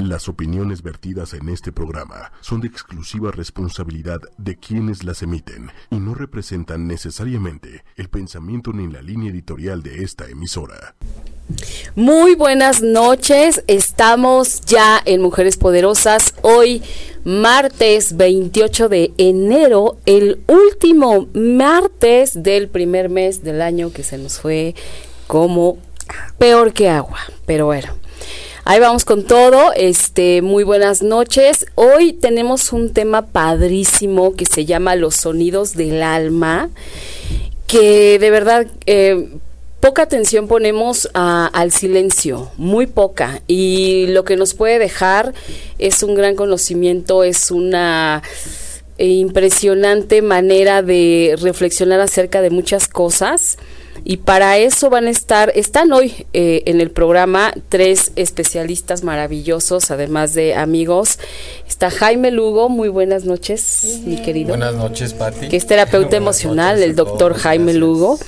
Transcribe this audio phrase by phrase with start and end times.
[0.00, 5.96] Las opiniones vertidas en este programa son de exclusiva responsabilidad de quienes las emiten y
[5.96, 10.94] no representan necesariamente el pensamiento ni la línea editorial de esta emisora.
[11.96, 16.34] Muy buenas noches, estamos ya en Mujeres Poderosas.
[16.40, 16.82] Hoy,
[17.24, 24.40] martes 28 de enero, el último martes del primer mes del año que se nos
[24.40, 24.74] fue
[25.26, 25.76] como
[26.38, 27.18] peor que agua.
[27.44, 27.92] Pero bueno,
[28.64, 29.72] ahí vamos con todo.
[29.74, 31.66] Este, muy buenas noches.
[31.74, 36.70] Hoy tenemos un tema padrísimo que se llama Los sonidos del alma.
[37.66, 39.28] Que de verdad eh,
[39.80, 43.42] poca atención ponemos al silencio, muy poca.
[43.46, 45.32] Y lo que nos puede dejar
[45.78, 48.22] es un gran conocimiento, es una
[48.98, 53.56] impresionante manera de reflexionar acerca de muchas cosas
[54.04, 59.90] y para eso van a estar, están hoy eh, en el programa tres especialistas maravillosos,
[59.90, 61.18] además de amigos.
[61.68, 64.48] Está Jaime Lugo, muy buenas noches, mi querido.
[64.48, 65.48] Buenas noches, Pati.
[65.48, 68.18] Que es terapeuta emocional, el doctor Jaime Lugo.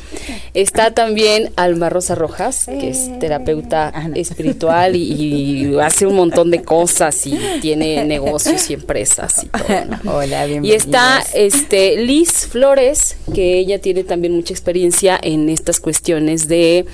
[0.55, 7.27] Está también Alma Rosa Rojas, que es terapeuta espiritual y, hace un montón de cosas
[7.27, 9.65] y tiene negocios y empresas y todo.
[10.17, 10.75] Hola, bienvenida.
[10.75, 16.49] Y está este Liz Flores, que ella tiene también mucha experiencia en este estas cuestiones
[16.49, 16.85] de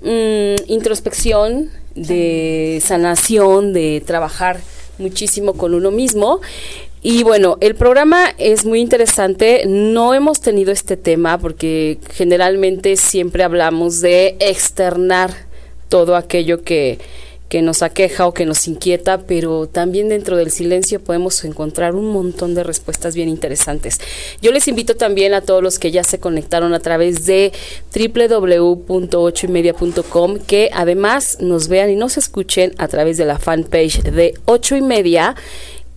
[0.00, 4.58] mm, introspección, de sanación, de trabajar
[4.98, 6.40] muchísimo con uno mismo.
[7.02, 9.64] Y bueno, el programa es muy interesante.
[9.66, 15.30] No hemos tenido este tema porque generalmente siempre hablamos de externar
[15.90, 16.98] todo aquello que,
[17.48, 22.10] que nos aqueja o que nos inquieta, pero también dentro del silencio podemos encontrar un
[22.10, 24.00] montón de respuestas bien interesantes.
[24.42, 27.52] Yo les invito también a todos los que ya se conectaron a través de
[27.94, 34.76] www.ochoymedia.com que además nos vean y nos escuchen a través de la fanpage de ocho
[34.76, 35.36] y media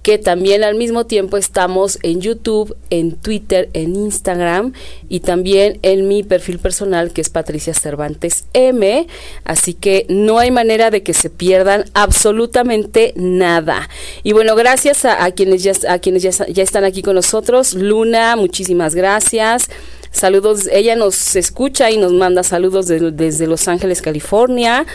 [0.02, 4.74] que también al mismo tiempo estamos en YouTube, en Twitter, en Instagram
[5.10, 9.08] y también en mi perfil personal que es Patricia Cervantes M.
[9.44, 13.90] Así que no hay manera de que se pierdan absolutamente nada.
[14.24, 17.74] Y bueno, gracias a, quienes, ya, a quienes ya, ya están aquí con nosotros.
[17.74, 19.70] Luna, muchísimas gracias.
[20.12, 24.86] Saludos, ella nos escucha y nos manda saludos desde Los Ángeles, California.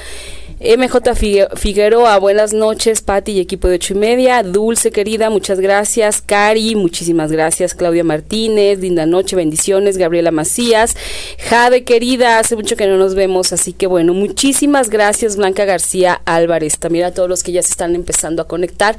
[0.65, 1.15] MJ
[1.57, 4.43] Figueroa, buenas noches, Patti y equipo de ocho y media.
[4.43, 6.23] Dulce, querida, muchas gracias.
[6.23, 7.75] Cari, muchísimas gracias.
[7.75, 9.99] Claudia Martínez, linda noche, bendiciones.
[9.99, 10.97] Gabriela Macías.
[11.39, 16.23] Jade, querida, hace mucho que no nos vemos, así que bueno, muchísimas gracias, Blanca García
[16.25, 16.79] Álvarez.
[16.79, 18.97] También a todos los que ya se están empezando a conectar.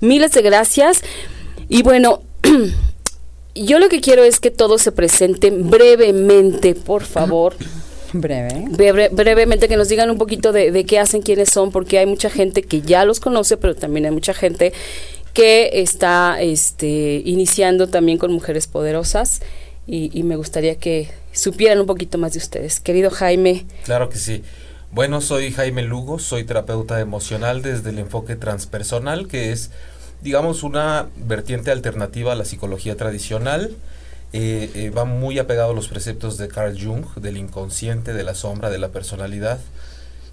[0.00, 1.00] Miles de gracias.
[1.70, 2.24] Y bueno,
[3.54, 7.56] yo lo que quiero es que todos se presenten brevemente, por favor.
[8.20, 9.08] Breve.
[9.10, 12.62] brevemente que nos digan un poquito de, qué hacen, quiénes son, porque hay mucha gente
[12.62, 14.72] que ya los conoce, pero también hay mucha gente
[15.32, 19.42] que está este, iniciando también con mujeres poderosas
[19.86, 22.80] y, me gustaría que supieran un poquito más de ustedes.
[22.80, 23.66] Querido Jaime.
[23.84, 24.42] Claro que sí.
[24.90, 29.70] Bueno, soy Jaime Lugo, soy terapeuta emocional desde el enfoque transpersonal, que es,
[30.22, 33.76] digamos, una vertiente alternativa a la psicología tradicional.
[34.32, 38.34] Eh, eh, va muy apegado a los preceptos de Carl Jung, del inconsciente, de la
[38.34, 39.60] sombra, de la personalidad.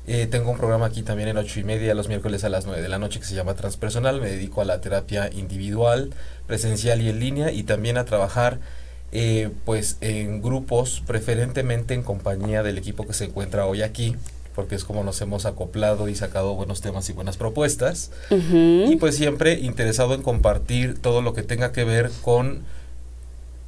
[0.06, 2.82] Eh, tengo un programa aquí también en ocho y media los miércoles a las 9
[2.82, 4.20] de la noche que se llama Transpersonal.
[4.20, 6.10] Me dedico a la terapia individual,
[6.48, 8.60] presencial y en línea y también a trabajar
[9.64, 14.16] pues en grupos, preferentemente en compañía del equipo que se encuentra hoy aquí
[14.56, 18.12] porque es como nos hemos acoplado y sacado buenos temas y buenas propuestas.
[18.32, 22.64] Y pues siempre interesado en compartir todo lo que tenga que ver con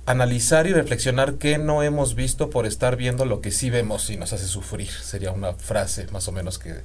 [0.06, 4.18] analizar y reflexionar qué no hemos visto por estar viendo lo que sí vemos y
[4.18, 4.90] nos hace sufrir.
[4.90, 6.76] Sería una frase más o menos que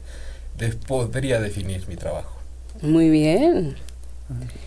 [0.87, 2.37] podría definir mi trabajo.
[2.83, 3.77] Muy bien.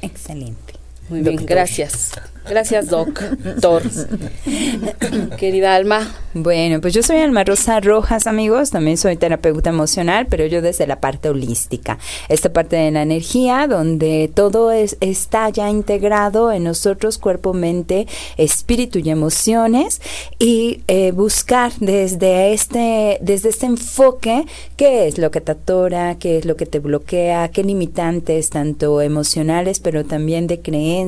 [0.02, 0.83] Excelente.
[1.10, 2.12] Muy bien, gracias.
[2.50, 3.84] Gracias, doctor.
[5.38, 6.14] Querida Alma.
[6.34, 8.70] Bueno, pues yo soy Alma Rosa Rojas, amigos.
[8.72, 12.00] También soy terapeuta emocional, pero yo desde la parte holística.
[12.28, 18.08] Esta parte de la energía, donde todo es, está ya integrado en nosotros, cuerpo, mente,
[18.36, 20.02] espíritu y emociones.
[20.38, 24.46] Y eh, buscar desde este, desde este enfoque
[24.76, 29.02] qué es lo que te atora, qué es lo que te bloquea, qué limitantes, tanto
[29.02, 31.03] emocionales, pero también de creencias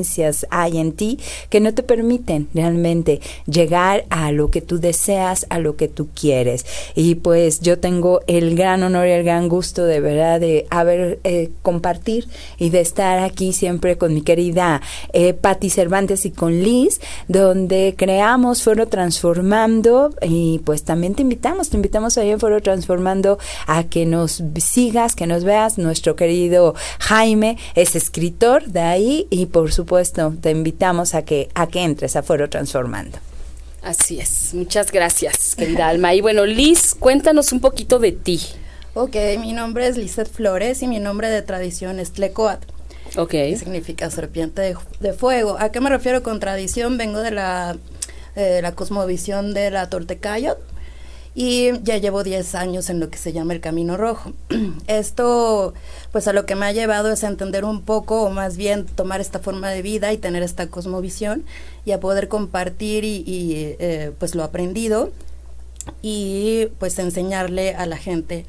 [0.50, 1.20] hay en ti
[1.50, 6.10] que no te permiten realmente llegar a lo que tú deseas, a lo que tú
[6.14, 6.66] quieres.
[6.96, 11.20] Y pues yo tengo el gran honor y el gran gusto de verdad de haber
[11.24, 12.28] eh, compartir
[12.58, 14.82] y de estar aquí siempre con mi querida
[15.14, 21.70] eh, Patti Cervantes y con Liz, donde creamos Foro Transformando y pues también te invitamos,
[21.70, 23.38] te invitamos ahí en Foro Transformando
[23.68, 25.78] a que nos sigas, que nos veas.
[25.78, 31.68] Nuestro querido Jaime es escritor de ahí y por supuesto te invitamos a que, a
[31.68, 33.18] que entres a Foro Transformando.
[33.84, 36.16] Así es, muchas gracias, querida Alma.
[36.16, 38.42] Y bueno, Liz, cuéntanos un poquito de ti.
[38.96, 42.64] Ok, mi nombre es Lizeth Flores y mi nombre de tradición es Tlecoat.
[43.18, 43.30] Ok.
[43.30, 45.58] Que significa serpiente de, de, fuego.
[45.60, 46.98] ¿A qué me refiero con tradición?
[46.98, 47.78] Vengo de la,
[48.36, 50.58] eh, la cosmovisión de la Tortecayot
[51.36, 54.32] y ya llevo 10 años en lo que se llama el Camino Rojo.
[54.88, 55.74] Esto,
[56.14, 58.86] pues a lo que me ha llevado es a entender un poco, o más bien
[58.86, 61.44] tomar esta forma de vida y tener esta cosmovisión
[61.84, 65.12] y a poder compartir y, eh, pues lo aprendido
[66.02, 68.46] y pues enseñarle a la gente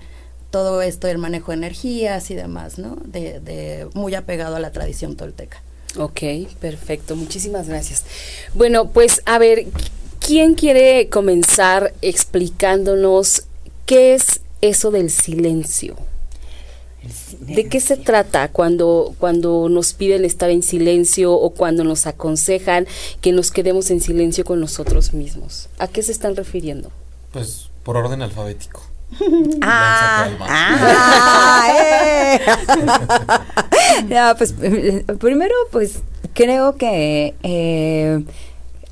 [0.51, 2.97] todo esto del manejo de energías y demás, ¿no?
[3.05, 5.61] De muy apegado a la tradición tolteca.
[5.99, 6.21] Ok,
[6.61, 8.05] perfecto, muchísimas gracias.
[8.55, 9.67] Bueno, pues a ver,
[10.27, 13.45] ¿quién quiere comenzar explicándonos
[13.87, 15.97] qué es eso del silencio?
[17.39, 22.89] ¿De qué se trata cuando, cuando nos piden estar en silencio o cuando nos aconsejan
[23.21, 25.69] que nos quedemos en silencio con nosotros mismos?
[25.79, 26.91] ¿A qué se están refiriendo?
[27.31, 28.83] Pues por orden alfabético.
[29.63, 32.41] Ah, ah eh.
[34.09, 34.53] no, pues
[35.21, 36.01] primero, pues
[36.35, 38.25] creo que eh,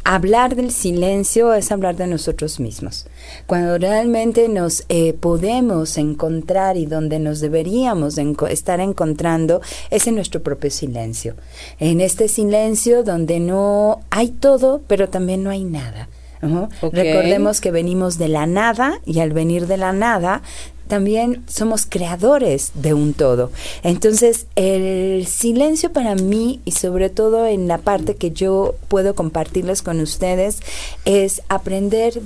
[0.04, 3.06] hablar del silencio es hablar de nosotros mismos.
[3.46, 10.14] Cuando realmente nos eh, podemos encontrar y donde nos deberíamos enco estar encontrando es en
[10.14, 11.34] nuestro propio silencio.
[11.80, 16.08] En este silencio donde no hay todo, pero también no hay nada.
[16.42, 16.68] Uh -huh.
[16.82, 17.02] okay.
[17.02, 20.42] Recordemos que venimos de la nada y al venir de la nada
[20.88, 23.50] también somos creadores de un todo.
[23.82, 29.82] Entonces, el silencio para mí y sobre todo en la parte que yo puedo compartirles
[29.82, 30.60] con ustedes
[31.04, 32.20] es aprender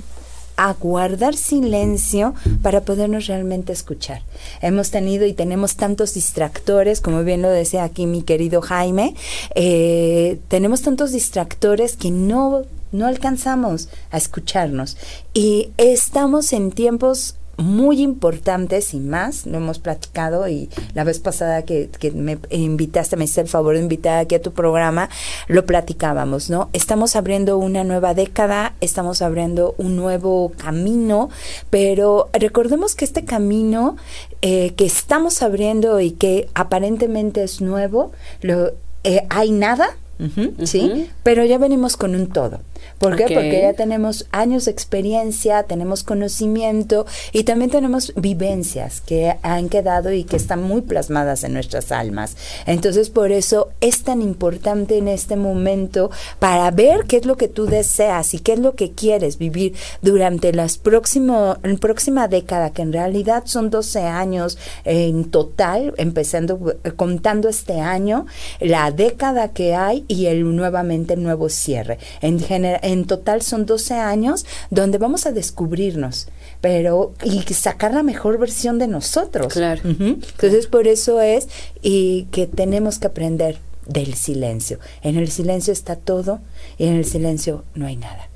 [0.59, 4.23] a guardar silencio para podernos realmente escuchar.
[4.61, 9.15] Hemos tenido y tenemos tantos distractores, como bien lo decía aquí mi querido Jaime,
[9.55, 14.97] eh, tenemos tantos distractores que no no alcanzamos a escucharnos
[15.33, 21.63] y estamos en tiempos muy importantes y más, lo hemos platicado y la vez pasada
[21.63, 25.09] que, que, me invitaste, me hiciste el favor de invitar aquí a tu programa,
[25.47, 26.69] lo platicábamos, ¿no?
[26.73, 31.29] Estamos abriendo una nueva década, estamos abriendo un nuevo camino,
[31.69, 33.97] pero recordemos que este camino
[34.41, 38.71] eh, que estamos abriendo y que aparentemente es nuevo, lo,
[39.03, 40.23] eh, hay nada, ¿sí?
[40.25, 41.07] Uh -huh.
[41.23, 42.59] Pero ya venimos con un todo.
[42.97, 43.25] ¿Por qué?
[43.25, 43.35] Okay.
[43.35, 50.11] Porque ya tenemos años de experiencia, tenemos conocimiento y también tenemos vivencias que han quedado
[50.11, 52.35] y que están muy plasmadas en nuestras almas.
[52.65, 57.47] Entonces, por eso es tan importante en este momento para ver qué es lo que
[57.47, 62.71] tú deseas y qué es lo que quieres vivir durante las próximo, la próxima década,
[62.71, 68.25] que en realidad son 12 años en total, empezando, contando este año,
[68.59, 71.99] la década que hay y el nuevamente el nuevo cierre.
[72.21, 72.39] En,
[72.81, 76.27] en total son 12 años donde vamos a descubrirnos,
[76.61, 79.53] pero y sacar la mejor versión de nosotros.
[79.53, 79.81] Claro.
[79.83, 80.25] Uh -huh.
[80.31, 81.47] Entonces por eso es
[81.81, 83.57] y que tenemos que aprender
[83.87, 84.79] del silencio.
[85.01, 86.39] En el silencio está todo
[86.77, 88.29] y en el silencio no hay nada.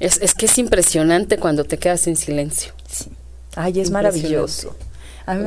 [0.00, 2.72] Es, es que es impresionante cuando te quedas en silencio.
[2.88, 3.10] Sí.
[3.54, 4.74] Ay, es maravilloso.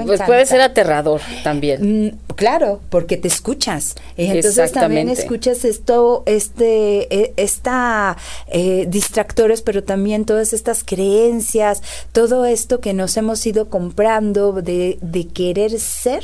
[0.05, 2.07] Pues puede ser aterrador también.
[2.07, 3.95] Mm, claro, porque te escuchas.
[4.17, 8.17] Y entonces también escuchas esto, este, esta
[8.47, 14.97] eh, distractores, pero también todas estas creencias, todo esto que nos hemos ido comprando de,
[15.01, 16.23] de querer ser.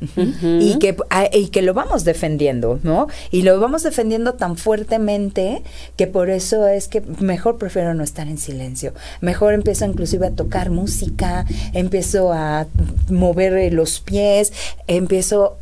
[0.00, 0.62] Uh -huh.
[0.62, 0.96] y, que,
[1.32, 3.08] y que lo vamos defendiendo, ¿no?
[3.30, 5.62] Y lo vamos defendiendo tan fuertemente
[5.96, 8.92] que por eso es que mejor prefiero no estar en silencio.
[9.20, 12.66] Mejor empiezo inclusive a tocar música, empiezo a
[13.10, 14.52] mover los pies,
[14.86, 15.56] empiezo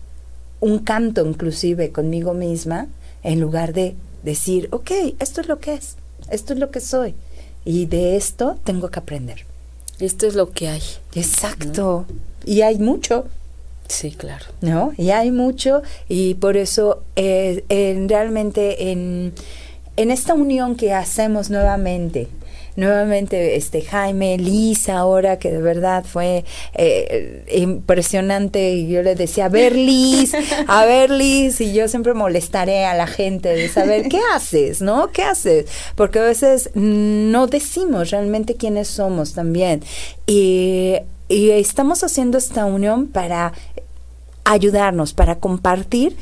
[0.60, 2.88] un canto inclusive conmigo misma
[3.22, 5.96] en lugar de decir, ok, esto es lo que es,
[6.30, 7.14] esto es lo que soy
[7.64, 9.44] y de esto tengo que aprender.
[9.98, 10.82] Esto es lo que hay.
[11.14, 12.06] Exacto.
[12.08, 12.16] ¿no?
[12.44, 13.26] Y hay mucho.
[13.88, 14.46] Sí, claro.
[14.60, 14.92] ¿No?
[14.96, 19.32] Y hay mucho y por eso eh, en, realmente en,
[19.96, 22.28] en esta unión que hacemos nuevamente
[22.76, 29.46] nuevamente este Jaime, Lisa ahora que de verdad fue eh, impresionante y yo le decía,
[29.46, 30.32] a ver Liz,
[30.66, 35.10] a ver Liz y yo siempre molestaré a la gente de saber qué haces, ¿no?
[35.10, 35.66] ¿Qué haces?
[35.94, 39.82] Porque a veces no decimos realmente quiénes somos también
[40.26, 40.96] y,
[41.28, 43.52] y estamos haciendo esta unión para
[44.46, 46.16] ayudarnos, para compartir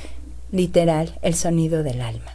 [0.51, 2.35] literal el sonido del alma.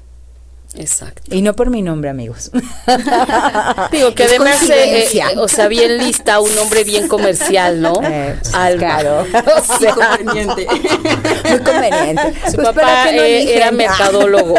[0.75, 1.35] Exacto.
[1.35, 2.51] Y no por mi nombre, amigos.
[3.91, 7.93] Digo que además, eh, eh, o sea, bien lista, un nombre bien comercial, ¿no?
[8.03, 8.35] Eh,
[8.77, 9.25] Claro.
[9.33, 10.67] O sea, conveniente.
[11.49, 12.33] Muy conveniente.
[12.49, 14.55] Su pues papá eh, era mercadólogo,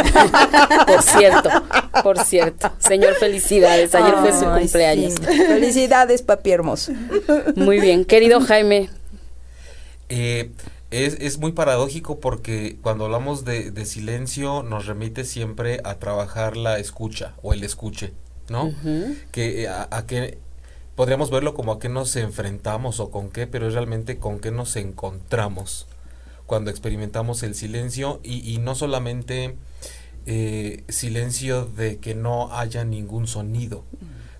[0.86, 1.50] por cierto,
[2.02, 2.72] por cierto.
[2.78, 3.94] Señor, felicidades.
[3.94, 5.14] Ayer fue su cumpleaños.
[5.14, 5.36] Sí.
[5.36, 6.92] Felicidades, papi hermoso.
[7.54, 8.90] Muy bien, querido Jaime.
[10.08, 10.50] Eh,
[10.90, 16.56] es, es, muy paradójico porque cuando hablamos de, de, silencio nos remite siempre a trabajar
[16.56, 18.12] la escucha o el escuche,
[18.48, 18.66] ¿no?
[18.66, 19.18] Uh -huh.
[19.30, 20.38] Que a, a qué
[20.94, 24.50] podríamos verlo como a qué nos enfrentamos o con qué, pero es realmente con qué
[24.50, 25.86] nos encontramos
[26.46, 29.56] cuando experimentamos el silencio y, y no solamente
[30.26, 33.84] eh, silencio de que no haya ningún sonido.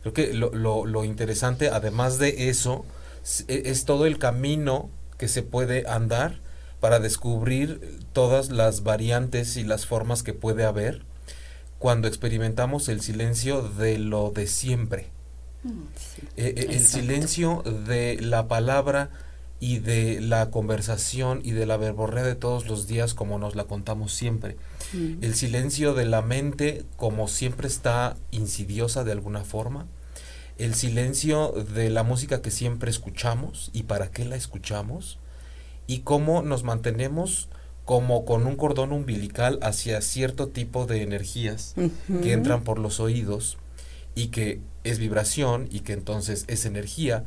[0.03, 2.85] Creo que lo, lo, lo interesante, además de eso,
[3.23, 4.91] es, es todo el camino
[5.21, 6.41] que se puede andar
[6.81, 11.03] para descubrir todas las variantes y las formas que puede haber
[11.79, 15.09] cuando experimentamos el silencio de lo de siempre.
[15.63, 19.11] Sí, eh, eh, el silencio de la palabra
[19.61, 23.65] y de la conversación y de la verborrea de todos los días como nos la
[23.65, 24.57] contamos siempre.
[24.95, 25.23] Mm.
[25.23, 29.87] El silencio de la mente como siempre está insidiosa de alguna forma
[30.61, 35.19] el silencio de la música que siempre escuchamos y para qué la escuchamos
[35.87, 37.49] y cómo nos mantenemos
[37.85, 42.21] como con un cordón umbilical hacia cierto tipo de energías uh -huh.
[42.23, 43.57] que entran por los oídos
[44.15, 47.25] y que es vibración y que entonces es energía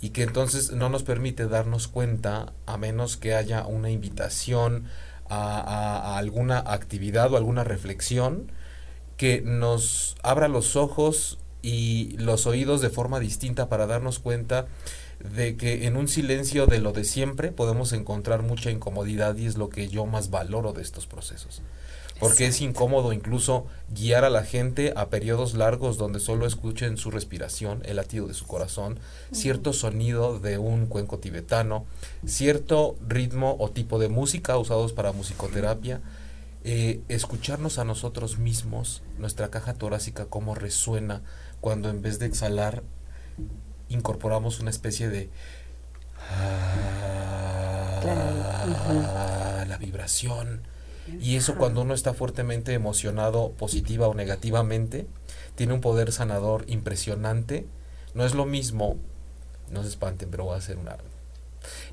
[0.00, 4.84] y que entonces no nos permite darnos cuenta a menos que haya una invitación
[5.28, 8.52] a, a, a alguna actividad o alguna reflexión
[9.16, 14.66] que nos abra los ojos y los oídos de forma distinta para darnos cuenta
[15.34, 19.56] de que en un silencio de lo de siempre podemos encontrar mucha incomodidad y es
[19.56, 21.62] lo que yo más valoro de estos procesos.
[22.20, 22.64] Porque Exacto.
[22.64, 27.80] es incómodo incluso guiar a la gente a periodos largos donde solo escuchen su respiración,
[27.86, 28.96] el latido de su corazón, uh
[29.32, 29.34] -huh.
[29.34, 31.86] cierto sonido de un cuenco tibetano,
[32.26, 36.02] cierto ritmo o tipo de música usados para musicoterapia,
[36.62, 41.22] eh, escucharnos a nosotros mismos, nuestra caja torácica, cómo resuena,
[41.64, 42.82] cuando en vez de exhalar
[43.88, 45.30] incorporamos una especie de
[48.02, 48.20] claro.
[48.66, 49.66] uh -huh.
[49.66, 50.60] la vibración
[51.18, 55.06] y eso cuando uno está fuertemente emocionado positiva o negativamente
[55.54, 57.66] tiene un poder sanador impresionante
[58.12, 58.98] no es lo mismo
[59.70, 60.98] no se espanten pero voy a hacer una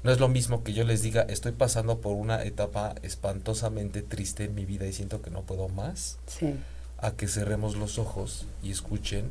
[0.03, 4.43] no es lo mismo que yo les diga estoy pasando por una etapa espantosamente triste
[4.43, 6.55] en mi vida y siento que no puedo más sí.
[7.01, 9.29] A que cerremos los ojos y escuchen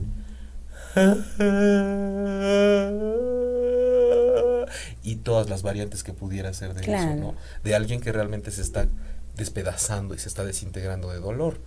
[5.02, 7.12] y todas las variantes que pudiera ser de claro.
[7.12, 7.34] eso, ¿no?
[7.62, 8.88] De alguien que realmente se está
[9.36, 11.60] despedazando y se está desintegrando de dolor.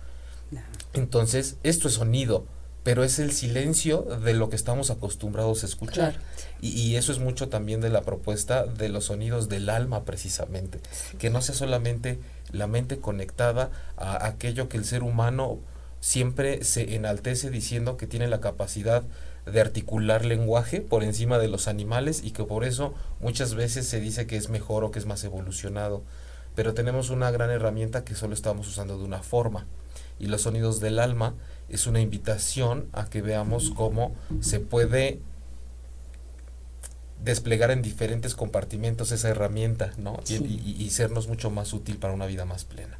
[0.50, 0.60] No.
[0.92, 2.46] Entonces, esto es sonido,
[2.82, 6.12] pero es el silencio de lo que estamos acostumbrados a escuchar.
[6.12, 6.24] Claro.
[6.60, 10.80] Y, y, eso es mucho también de la propuesta de los sonidos del alma, precisamente.
[10.92, 11.16] Sí.
[11.16, 12.18] Que no sea solamente
[12.52, 15.60] la mente conectada a aquello que el ser humano
[16.04, 19.04] siempre se enaltece diciendo que tiene la capacidad
[19.46, 24.00] de articular lenguaje por encima de los animales y que por eso muchas veces se
[24.00, 26.02] dice que es mejor o que es más evolucionado.
[26.54, 29.66] Pero tenemos una gran herramienta que solo estamos usando de una forma.
[30.18, 31.36] Y los sonidos del alma
[31.70, 35.20] es una invitación a que veamos cómo se puede
[37.24, 40.20] desplegar en diferentes compartimentos esa herramienta, ¿no?
[40.24, 40.36] Sí.
[40.36, 42.98] Y, y, y sernos mucho más útil para una vida más plena.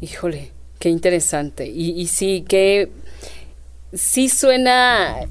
[0.00, 1.68] Híjole, Qué interesante.
[1.68, 2.90] Y, y sí, que
[3.92, 5.28] sí suena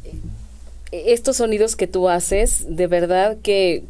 [0.93, 3.83] estos sonidos que tú haces, de verdad que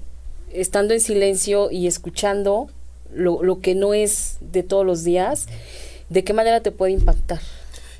[0.52, 2.72] estando en silencio y escuchando
[3.14, 5.46] lo, lo, que no es de todos los días,
[6.10, 7.42] ¿de qué manera te puede impactar?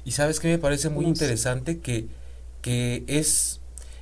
[0.06, 2.08] Y sabes que me parece muy interesante que,
[2.64, 3.60] que es,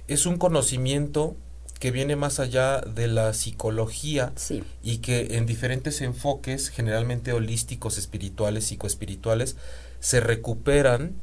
[0.07, 1.35] es un conocimiento
[1.79, 4.63] que viene más allá de la psicología sí.
[4.83, 9.55] y que en diferentes enfoques, generalmente holísticos, espirituales, psicoespirituales,
[10.01, 11.15] se recuperan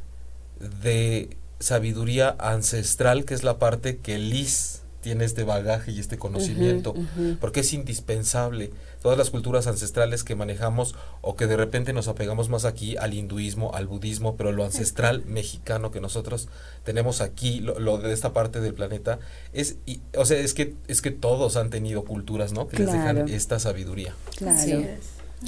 [0.82, 6.94] de sabiduría ancestral, que es la parte que Liz tiene este bagaje y este conocimiento,
[7.40, 8.70] porque es indispensable.
[9.00, 13.14] Todas las culturas ancestrales que manejamos o que de repente nos apegamos más aquí al
[13.14, 16.48] hinduismo, al budismo, pero lo ancestral mexicano que nosotros
[16.84, 19.20] tenemos aquí, lo, de esta parte del planeta,
[19.52, 19.76] es,
[20.16, 22.66] o sea, es que, es que todos han tenido culturas, ¿no?
[22.66, 24.14] Que les dejan esta sabiduría.
[24.36, 24.86] Claro.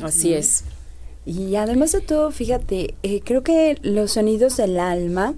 [0.03, 0.65] Así es.
[1.27, 5.35] Y además de todo, fíjate, eh, creo que los sonidos del alma,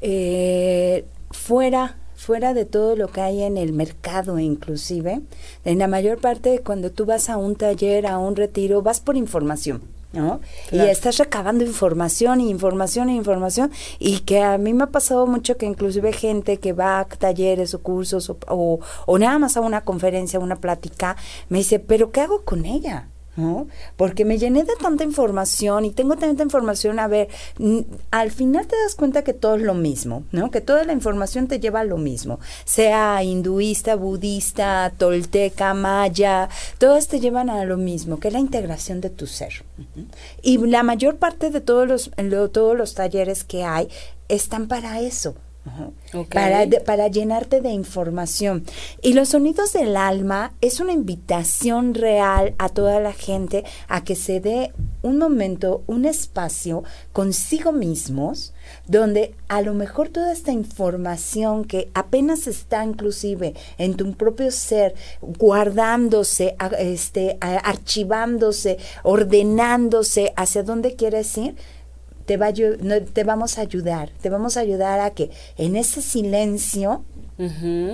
[0.00, 5.20] eh, fuera fuera de todo lo que hay en el mercado inclusive,
[5.64, 9.16] en la mayor parte cuando tú vas a un taller, a un retiro, vas por
[9.16, 9.82] información.
[10.12, 10.40] ¿no?
[10.72, 15.26] Y estás recabando información y información e información y que a mí me ha pasado
[15.28, 19.60] mucho que inclusive gente que va a talleres o cursos o, o nada más a
[19.60, 21.16] una conferencia, una plática,
[21.48, 23.08] me dice, pero ¿qué hago con ella?
[23.36, 23.66] ¿No?
[23.96, 27.28] Porque me llené de tanta información y tengo tanta información, a ver,
[28.10, 30.50] al final te das cuenta que todo es lo mismo, ¿no?
[30.50, 37.08] Que toda la información te lleva a lo mismo, sea hinduista, budista, tolteca, maya, todas
[37.08, 39.64] te llevan a lo mismo, que es la integración de tu ser.
[40.42, 42.10] Y la mayor parte de todos los,
[42.52, 43.88] todos los talleres que hay
[44.28, 45.36] están para eso,
[46.32, 48.64] para, para llenarte de información.
[49.02, 54.16] Y los sonidos del alma es una invitación real a toda la gente a que
[54.16, 56.82] se dé un momento, un espacio
[57.12, 58.52] consigo mismos,
[58.86, 64.94] donde a lo mejor toda esta información que apenas está inclusive en tu propio ser,
[65.20, 71.56] guardándose, este, archivándose, ordenándose hacia dónde quieres ir,
[72.26, 77.04] te, va, te vamos a ayudar, te vamos a ayudar a que en ese silencio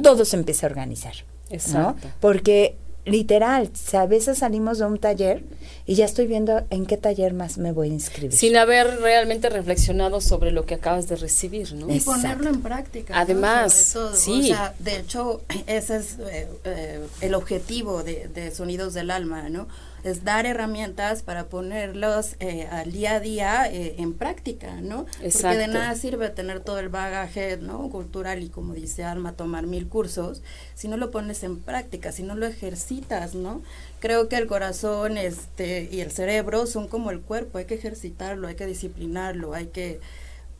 [0.02, 1.14] todo se empiece a organizar.
[1.50, 2.08] Exacto.
[2.20, 5.42] Porque literal, a veces salimos de un taller
[5.86, 8.36] y ya estoy viendo en qué taller más me voy a inscribir.
[8.36, 11.92] Sin haber realmente reflexionado sobre lo que acabas de recibir, ¿no?
[11.92, 13.18] Y ponerlo en práctica.
[13.18, 14.52] Además, sí.
[14.52, 19.48] O sea, de hecho, ese es eh, eh, el objetivo de, de Sonidos del Alma,
[19.48, 19.66] ¿no?
[20.04, 25.06] Es dar herramientas para ponerlos eh, al día a día eh, en práctica, ¿no?
[25.20, 25.48] Exacto.
[25.48, 27.88] Porque de nada sirve tener todo el bagaje, ¿no?
[27.90, 30.42] Cultural y como dice Alma, tomar mil cursos,
[30.74, 33.62] si no lo pones en práctica, si no lo ejercitas, ¿no?
[34.00, 38.48] Creo que el corazón este, y el cerebro son como el cuerpo, hay que ejercitarlo,
[38.48, 40.00] hay que disciplinarlo, hay que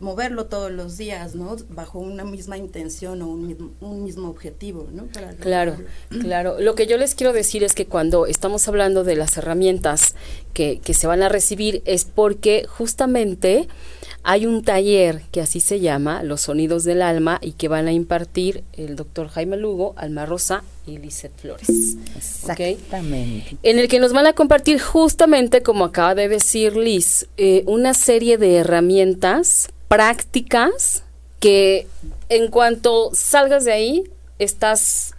[0.03, 1.57] moverlo todos los días, ¿no?
[1.71, 5.07] Bajo una misma intención o un mismo, un mismo objetivo, ¿no?
[5.41, 5.77] claro,
[6.09, 6.61] claro.
[6.61, 10.17] Lo que yo les quiero decir es que cuando estamos hablando de las herramientas
[10.53, 13.69] que, que se van a recibir es porque justamente
[14.25, 17.93] hay un taller que así se llama, Los Sonidos del Alma, y que van a
[17.93, 21.97] impartir el doctor Jaime Lugo, Alma Rosa y Lizeth Flores.
[22.17, 23.57] Exactamente.
[23.63, 27.95] En el que nos van a compartir justamente, como acaba de decir Liz, eh, una
[27.95, 31.03] serie de herramientas prácticas
[31.41, 31.89] que
[32.29, 34.05] en cuanto salgas de ahí
[34.39, 35.15] estás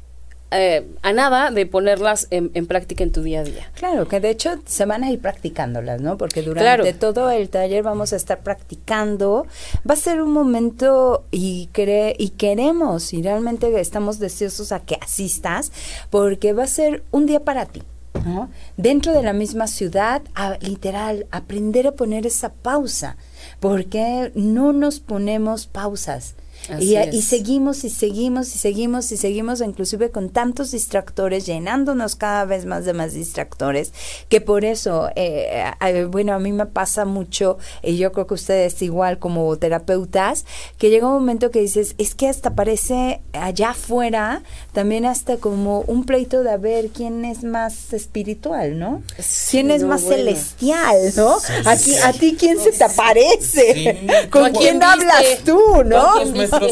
[0.54, 3.72] eh, a nada de ponerlas en, práctica en tu día a día.
[3.76, 6.18] Claro, que de hecho se van a ir practicándolas, ¿no?
[6.18, 9.46] Porque durante todo el taller vamos a estar practicando.
[9.90, 11.70] Va a ser un momento y,
[12.18, 15.72] y queremos y realmente estamos deseosos a que asistas
[16.10, 17.84] porque va a ser un día para ti.
[18.26, 18.50] ¿no?
[18.78, 20.22] Dentro de la misma ciudad,
[20.62, 23.18] literal, aprender a poner esa pausa
[23.60, 26.36] ¿Por qué no nos ponemos pausas?
[26.80, 32.46] Y, y, seguimos y seguimos y seguimos y seguimos inclusive con tantos distractores, llenándonos cada
[32.46, 33.92] vez más de más distractores,
[34.30, 38.36] que por eso, eh, eh, bueno, a mí me pasa mucho, y yo creo que
[38.36, 40.46] ustedes igual como terapeutas,
[40.78, 44.44] que llega un momento que dices, es que hasta parece allá afuera,
[44.74, 49.04] también hasta como un pleito de a ver quién es más espiritual, ¿no?
[49.50, 51.38] ¿Quién es más celestial, ¿no?
[51.66, 56.20] a ti quién se te aparece, con quién hablas tú, ¿no?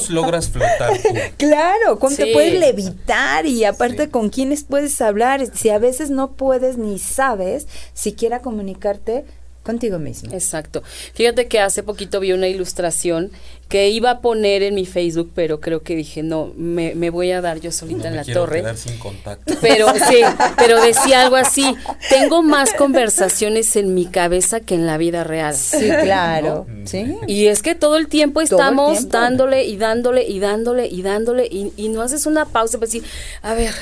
[0.10, 1.00] logras flotar
[1.38, 5.46] Claro, ¿cómo te puedes levitar y aparte con quiénes puedes hablar?
[5.56, 9.26] Si a veces no puedes ni sabes siquiera comunicarte
[9.64, 10.34] contigo mismo.
[10.34, 10.84] Exacto.
[11.14, 13.32] Fíjate que hace poquito vi una ilustración
[13.72, 17.32] que iba a poner en mi Facebook, pero creo que dije, no, me, me voy
[17.32, 18.60] a dar yo solita en la torre.
[18.60, 19.54] Quedar sin contacto.
[19.62, 20.22] Pero sí,
[20.58, 21.74] pero decía algo así,
[22.10, 25.56] tengo más conversaciones en mi cabeza que en la vida real.
[25.56, 26.68] Sí, claro.
[26.84, 27.16] ¿Sí?
[27.28, 31.72] Y es que todo el tiempo estamos dándole y dándole y dándole y dándole y,
[31.78, 33.04] y no haces una pausa para decir,
[33.42, 33.74] a ver,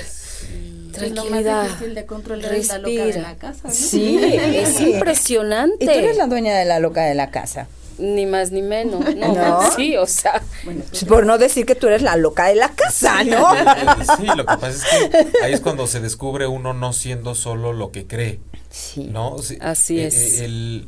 [1.00, 1.66] tranquilidad.
[1.66, 3.72] Es difícil de controlar la loca de la casa.
[3.72, 5.86] Sí, es impresionante.
[5.86, 7.68] Y tú eres la dueña de la loca de la casa.
[7.98, 9.60] Ni más ni menos, ¿no?
[9.76, 10.42] Sí, o sea.
[10.64, 13.52] Pues, por no decir que tú eres la loca de la casa, ¿no?
[14.18, 17.74] sí, lo que pasa es que ahí es cuando se descubre uno no siendo solo
[17.74, 18.40] lo que cree.
[18.70, 19.06] Sí.
[19.12, 19.36] ¿No?
[19.60, 20.40] Así eh, es.
[20.40, 20.88] el,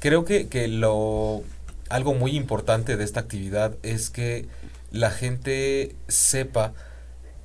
[0.00, 1.42] creo que, que lo.
[1.90, 4.46] Algo muy importante de esta actividad es que
[4.90, 6.72] la gente sepa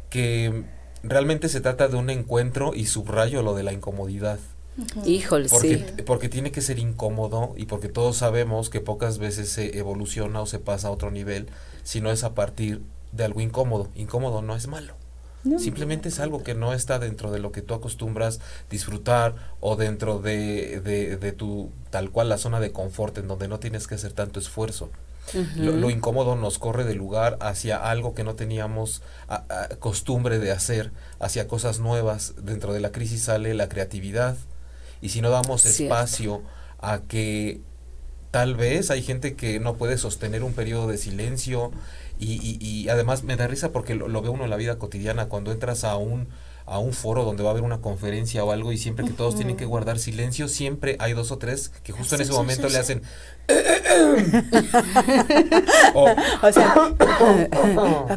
[0.09, 0.63] que
[1.03, 4.39] realmente se trata de un encuentro y subrayo lo de la incomodidad.
[5.05, 6.01] Híjole, Porque, sí.
[6.03, 10.47] porque tiene que ser incómodo y porque todos sabemos que pocas veces se evoluciona o
[10.47, 11.47] se pasa a otro nivel
[11.83, 13.89] si no es a partir de algo incómodo.
[13.93, 14.95] Incómodo no es malo.
[15.59, 18.39] Simplemente es algo que no está dentro de lo que tú acostumbras
[18.69, 23.49] disfrutar o dentro de, de, de tu tal cual la zona de confort en donde
[23.49, 24.89] no tienes que hacer tanto esfuerzo.
[25.55, 30.39] Lo, lo incómodo nos corre de lugar hacia algo que no teníamos a- a- costumbre
[30.39, 32.33] de hacer, hacia cosas nuevas.
[32.41, 34.35] Dentro de la crisis sale la creatividad.
[35.01, 35.83] Y si no damos Cierto.
[35.83, 36.41] espacio
[36.79, 37.61] a que
[38.31, 41.71] tal vez hay gente que no puede sostener un periodo de silencio.
[42.19, 44.77] Y, y- y además me da risa porque lo, lo ve uno en la vida
[44.77, 46.27] cotidiana cuando entras a un
[46.65, 49.35] a un foro donde va a haber una conferencia o algo y siempre que todos
[49.35, 52.77] tienen que guardar silencio, siempre hay dos o tres que justo en ese momento le
[52.77, 53.01] hacen
[55.93, 56.05] o,
[56.41, 56.73] O sea.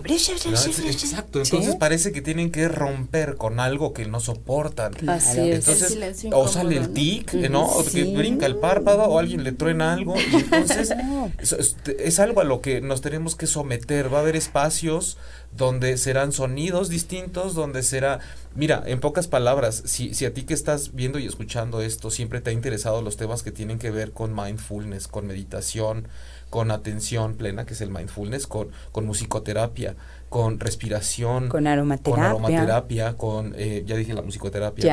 [0.04, 1.76] Exacto, entonces Sí.
[1.78, 4.92] parece que tienen que romper con algo que no soportan.
[5.08, 5.56] Así es.
[5.60, 7.64] Entonces, silencio o sale el tic, ¿no?
[7.66, 10.14] O que brinca el párpado, o alguien le truena algo.
[10.16, 10.94] Y entonces,
[11.38, 14.12] es, es- es algo a lo que nos tenemos que someter.
[14.12, 15.18] Va a haber espacios
[15.56, 18.20] donde serán sonidos distintos, donde será.
[18.56, 22.40] Mira, en pocas palabras, si, si a ti que estás viendo y escuchando esto siempre
[22.40, 26.08] te ha interesado los temas que tienen que ver con mindfulness, con meditación,
[26.50, 29.94] con atención plena, que es el mindfulness, con, con musicoterapia,
[30.30, 32.14] con respiración, con aromaterapia.
[32.14, 34.84] con aromaterapia, con, eh, ya dije la musicoterapia,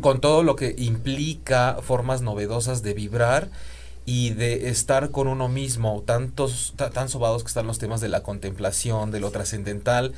[0.00, 3.48] con todo lo que implica formas novedosas de vibrar
[4.04, 8.08] y de estar con uno mismo, tantos, ta- tan sobados que están los temas de
[8.08, 10.12] la contemplación, de lo trascendental,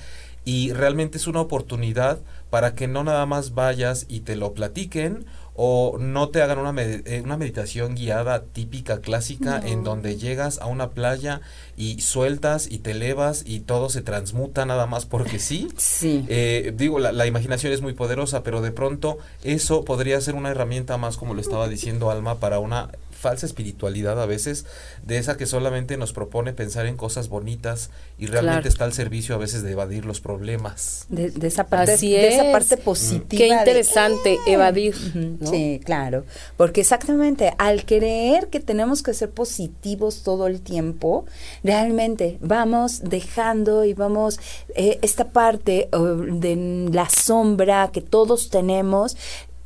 [0.44, 2.18] y realmente es una oportunidad
[2.50, 5.24] para que no nada más vayas y te lo platiquen
[5.56, 10.58] o no te hagan una, med- eh, una meditación guiada típica, clásica, en donde llegas
[10.58, 11.40] a una playa
[11.76, 15.68] y sueltas y te elevas y todo se transmuta nada más porque sí.
[15.76, 16.24] Sí.
[16.28, 20.50] Eh, digo, la, la imaginación es muy poderosa, pero de pronto eso podría ser una
[20.50, 22.88] herramienta más, como lo estaba diciendo Alma, para una
[23.24, 24.66] falsa espiritualidad a veces,
[25.02, 28.68] de esa que solamente nos propone pensar en cosas bonitas y realmente Claro.
[28.68, 31.06] está al servicio a veces de evadir los problemas.
[31.08, 32.52] De, de esa parte, Así de esa es.
[32.52, 33.26] parte positiva.
[33.30, 34.94] Qué de- interesante evadir.
[34.94, 35.50] Ujú, ¿no?
[35.50, 36.24] Sí, claro.
[36.58, 41.24] Porque exactamente, al creer que tenemos que ser positivos todo el tiempo,
[41.64, 44.38] realmente vamos dejando y vamos,
[44.76, 49.16] eh, esta parte oh, de la sombra que todos tenemos,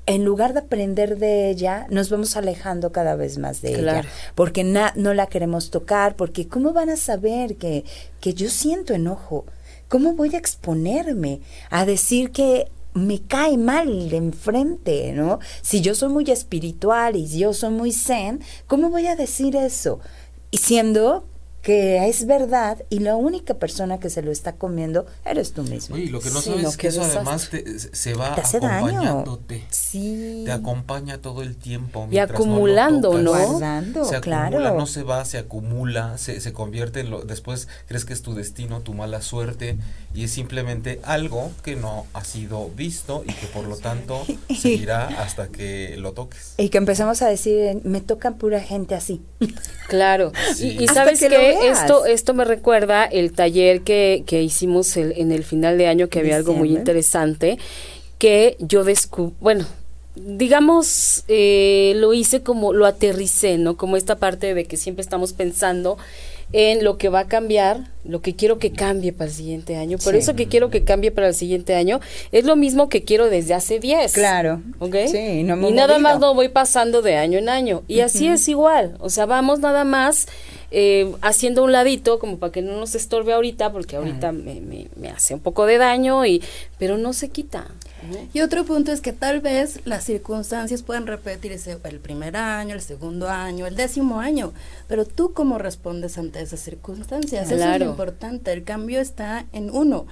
[0.09, 4.01] en lugar de aprender de ella, nos vamos alejando cada vez más de Claro.
[4.01, 4.09] ella.
[4.35, 7.85] Porque na- no la queremos tocar, porque ¿cómo van a saber que,
[8.21, 9.45] que yo siento enojo?
[9.89, 11.41] ¿Cómo voy a exponerme
[11.71, 15.39] a decir que me cae mal de enfrente, ¿no?
[15.63, 20.01] Si yo soy muy espiritual y yo soy muy zen, ¿cómo voy a decir eso?
[20.51, 21.25] Y siendo
[21.69, 25.97] que es verdad y la única persona que se lo está comiendo eres tú mismo.
[25.97, 28.41] Oye, y lo que no Sí, sabes es que eso además te- se va Te
[28.41, 28.87] hace daño.
[28.87, 29.65] acompañándote.
[29.69, 30.45] Sí.
[30.47, 32.07] Te acompaña todo el tiempo.
[32.07, 33.23] Y mientras no lo acumulando, tocas.
[33.23, 33.31] ¿no?
[33.33, 34.57] Guardando, se claro.
[34.57, 38.23] acumula, no se va, se acumula, se, se convierte en lo, después crees que es
[38.23, 39.77] tu destino, tu mala suerte,
[40.15, 44.25] y es simplemente algo que no ha sido visto y que por lo tanto
[44.59, 46.55] seguirá hasta que lo toques.
[46.57, 49.21] Y que empezamos a decir, me tocan pura gente así.
[49.89, 50.33] Claro.
[50.55, 50.77] Sí.
[50.81, 51.58] Y, y sabes que.
[51.63, 56.09] Esto esto me recuerda el taller que, que hicimos el- en el final de año
[56.09, 57.59] que había algo muy interesante
[58.19, 59.67] que yo descubrí, bueno,
[60.17, 63.77] digamos, eh, lo hice como, lo aterricé, ¿no?
[63.77, 65.97] Como esta parte de que siempre estamos pensando
[66.53, 69.99] en lo que va a cambiar, lo que quiero que cambie para el siguiente año.
[69.99, 70.21] Por Sí.
[70.21, 72.01] eso que quiero que cambie para el siguiente año
[72.33, 74.13] es lo mismo que quiero desde hace 10.
[74.15, 74.63] Claro.
[74.79, 74.97] ¿Ok?
[75.11, 77.83] Sí, no me y nada más no voy pasando de año en año.
[77.87, 78.97] Y así es igual.
[79.01, 80.27] O sea, vamos nada más
[80.71, 84.89] eh, haciendo un ladito como para que no nos estorbe ahorita, porque ahorita me, me-
[84.97, 86.43] me hace un poco de daño, y
[86.79, 87.67] pero no se quita.
[88.11, 88.17] ¿no?
[88.33, 92.81] Y otro punto es que tal vez las circunstancias pueden repetirse el primer año, el
[92.83, 94.53] segundo año, el décimo año,
[94.87, 99.71] pero tú cómo respondes ante esas circunstancias, eso es lo importante, el cambio está en
[99.71, 100.07] uno,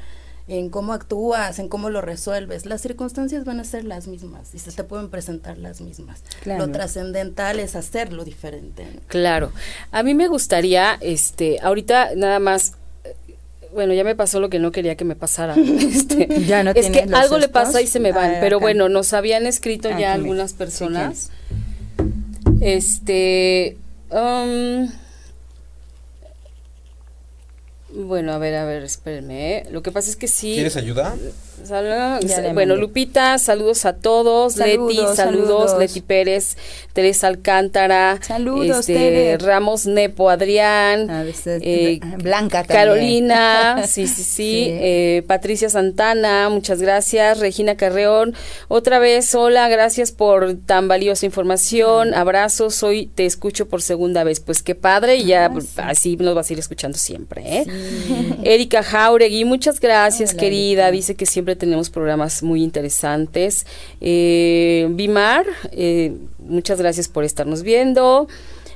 [0.49, 4.61] en cómo actúas, en cómo lo resuelves, las circunstancias van a ser las mismas y
[4.61, 6.23] se te pueden presentar las mismas.
[6.43, 6.67] Claro.
[6.67, 8.85] Lo trascendental es hacerlo diferente.
[8.95, 9.01] ¿no?
[9.09, 9.51] Claro.
[9.91, 12.75] A mí me gustaría, este, ahorita nada más.
[13.05, 13.15] eh,
[13.75, 15.57] Bueno, ya me pasó lo que no quería que me pasara.
[15.59, 18.31] Este, Ya no es que algo le pasa y se me van.
[18.31, 18.65] ver, pero acá.
[18.67, 21.31] bueno, nos habían escrito ya me- algunas personas.
[22.61, 23.77] Este.
[24.11, 24.89] um,
[28.05, 29.59] bueno, a ver, a ver, espérenme.
[29.59, 29.67] ¿eh?
[29.71, 30.55] Lo que pasa es que sí.
[30.55, 31.17] ¿Quieres ayuda?
[32.55, 34.57] Bueno, Lupita, saludos a todos.
[34.57, 36.57] Leti, saludos, Leti Pérez,
[36.93, 41.25] Teresa Alcántara, saludos, este, Ramos Nepo, Adrián, ah,
[41.61, 48.35] eh, Blanca, Carolina, sí, sí, sí, eh, Patricia Santana, muchas gracias, Regina Carreón,
[48.69, 52.21] otra vez, hola, gracias por tan valiosa información, ah.
[52.21, 56.35] abrazos, hoy te escucho por segunda vez, pues qué padre, y ya ah, así nos
[56.35, 57.67] vas a ir escuchando siempre, ¿eh?
[58.43, 63.67] Erika Jauregui, muchas gracias, querida, dice que siempre tenemos programas muy interesantes.
[64.01, 68.27] Eh, Bimar, eh, muchas gracias por estarnos viendo.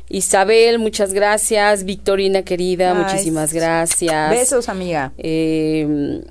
[0.09, 1.85] Isabel, muchas gracias.
[1.85, 4.31] Victorina, querida, muchísimas gracias.
[4.31, 5.13] Besos, amiga.
[5.19, 6.23] Eh,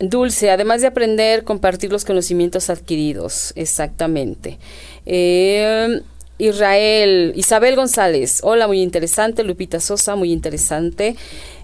[0.00, 3.52] Dulce, además de aprender, compartir los conocimientos adquiridos.
[3.56, 4.58] Exactamente.
[5.06, 6.02] Eh,
[6.38, 9.42] Israel, Isabel González, hola, muy interesante.
[9.42, 11.16] Lupita Sosa, muy interesante.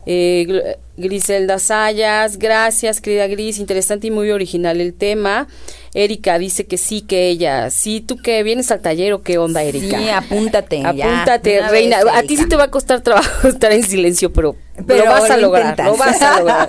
[0.06, 5.48] Eh, Griselda Sayas, gracias, querida Gris, interesante y muy original el tema.
[5.92, 7.70] Erika dice que sí, que ella.
[7.70, 9.98] Sí, tú que vienes al taller o qué onda, Erika.
[9.98, 10.82] Sí, apúntate.
[10.84, 11.98] Apúntate, reina.
[12.12, 15.30] a ti sí te va a costar trabajo estar en silencio, pero, pero lo vas
[15.30, 15.78] a lograr.
[15.84, 16.68] Lo vas a lograr.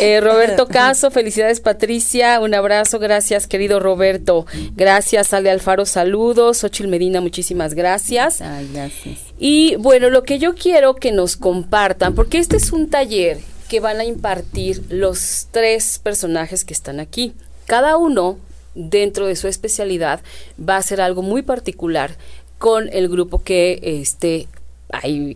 [0.00, 2.40] eh, Roberto Caso, felicidades, Patricia.
[2.40, 4.46] Un abrazo, gracias, querido Roberto.
[4.74, 6.64] Gracias, Ale Alfaro, saludos.
[6.64, 8.40] Ochil Medina, muchísimas gracias.
[8.42, 9.27] Ay, gracias.
[9.38, 13.80] Y bueno, lo que yo quiero que nos compartan, porque este es un taller que
[13.80, 17.34] van a impartir los tres personajes que están aquí.
[17.66, 18.38] Cada uno,
[18.74, 20.20] dentro de su especialidad,
[20.58, 22.16] va a hacer algo muy particular
[22.58, 24.48] con el grupo que este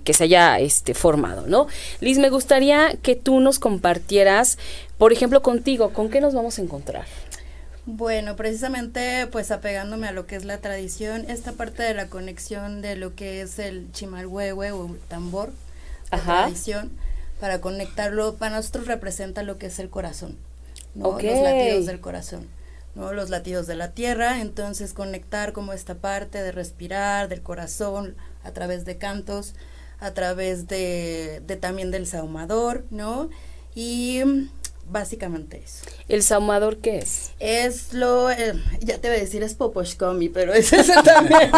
[0.05, 1.67] que se haya este formado, ¿no?
[2.01, 4.59] Liz, me gustaría que tú nos compartieras,
[4.97, 7.05] por ejemplo, contigo, ¿con qué nos vamos a encontrar?
[7.85, 12.81] Bueno, precisamente pues apegándome a lo que es la tradición, esta parte de la conexión
[12.81, 15.53] de lo que es el chimalhuehue o el tambor,
[16.13, 16.93] la tradición,
[17.41, 20.37] para conectarlo, para nosotros representa lo que es el corazón,
[20.95, 21.19] ¿no?
[21.21, 22.47] los latidos del corazón.
[22.95, 23.13] ¿no?
[23.15, 28.15] los latidos de la tierra, entonces conectar como esta parte de respirar del corazón
[28.45, 29.55] a través de cantos,
[29.99, 33.31] a través de, de también del saumador, ¿no?
[33.75, 34.21] Y
[34.85, 35.85] Básicamente eso.
[36.09, 37.31] ¿El saumador qué es?
[37.39, 41.41] Es lo, eh, ya te voy a decir, es Poposhkomi, pero ese, es también.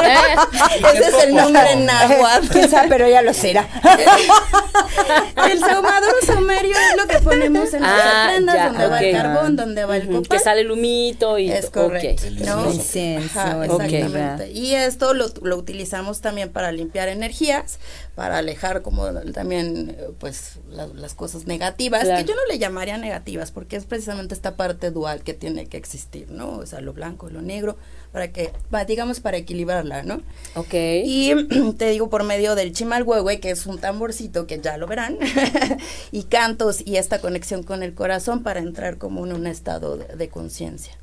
[0.94, 2.46] ese es el nombre en náhuatl.
[2.52, 2.88] ¿Quién sabe?
[2.88, 3.68] Pero ya lo será.
[5.50, 9.16] el saumador o saumerio es lo que ponemos en las ah, ofrendas, donde va el
[9.16, 10.28] carbón, donde va el copal.
[10.28, 11.50] Que sale el humito y...
[11.50, 12.22] Es correcto.
[12.30, 12.70] ¿no?
[12.70, 14.52] exactamente.
[14.52, 17.78] Y esto lo, lo utilizamos también para limpiar energías,
[18.14, 23.13] para alejar como también pues las cosas negativas, que yo no le llamaría negativas,
[23.52, 26.58] porque es precisamente esta parte dual que tiene que existir, ¿no?
[26.58, 27.76] O sea, lo blanco y lo negro,
[28.12, 28.52] para que,
[28.86, 30.22] digamos, para equilibrarla, ¿no?
[30.54, 30.74] Ok.
[30.74, 31.32] Y
[31.78, 35.18] te digo por medio del chimalhuehue, que es un tamborcito que ya lo verán,
[36.12, 40.28] y cantos y esta conexión con el corazón para entrar como en un estado de
[40.28, 40.96] conciencia.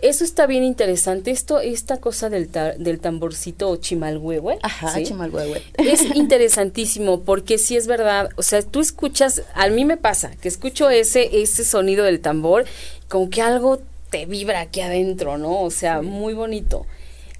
[0.00, 1.30] Eso está bien interesante.
[1.30, 4.58] Esto, esta cosa del, del tamborcito chimalhuehue.
[4.62, 5.62] Ajá, chimalhuehue.
[5.78, 8.30] Es interesantísimo porque sí es verdad.
[8.36, 12.64] O sea, tú escuchas, a mí me pasa que escucho ese, ese sonido del tambor,
[13.08, 13.80] como que algo
[14.10, 15.62] te vibra aquí adentro, ¿no?
[15.62, 16.86] O sea, muy bonito.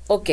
[0.08, 0.30] Ok,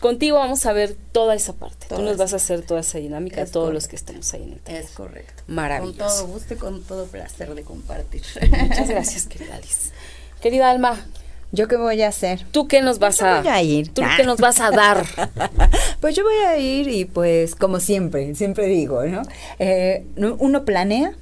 [0.00, 1.86] contigo vamos a ver toda esa parte.
[1.88, 4.60] Tú nos vas a hacer toda esa dinámica, todos los que estemos ahí en el
[4.60, 4.82] taller.
[4.82, 5.42] Es correcto.
[5.46, 5.96] Maravilloso.
[5.96, 8.22] Con todo gusto y con todo placer de compartir.
[8.50, 9.90] Muchas gracias, querida Alice.
[10.40, 11.06] Querida Alma,
[11.54, 12.40] ¿Yo qué voy a hacer?
[12.50, 13.92] ¿Tú qué nos vas a, a ir?
[13.92, 15.04] ¿Tú qué nos vas a dar?
[16.00, 19.20] pues yo voy a ir y pues como siempre, siempre digo, ¿no?
[19.58, 21.12] Eh, uno planea,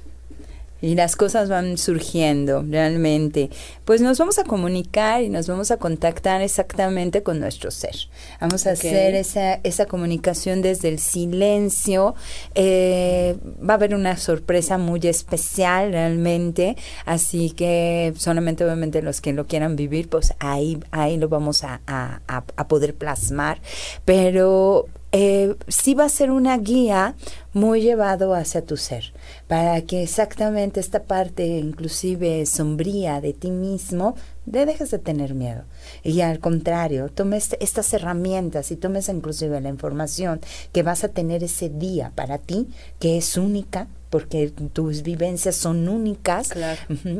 [0.81, 3.49] y las cosas van surgiendo realmente,
[3.85, 7.95] pues nos vamos a comunicar y nos vamos a contactar exactamente con nuestro ser.
[8.39, 12.15] Vamos a hacer esa, esa comunicación desde el silencio.
[12.55, 19.33] Eh, va a haber una sorpresa muy especial realmente, así que solamente obviamente los que
[19.33, 23.61] lo quieran vivir, pues ahí, ahí lo vamos a, a, a poder plasmar.
[24.05, 27.15] Pero eh, sí va a ser una guía
[27.51, 29.13] muy llevado hacia tu ser,
[29.51, 35.65] para que exactamente esta parte inclusive sombría de ti mismo, le dejes de tener miedo.
[36.03, 40.39] Y al contrario, tomes estas herramientas y tomes inclusive la información
[40.71, 45.89] que vas a tener ese día para ti, que es única, porque tus vivencias son
[45.89, 46.51] únicas.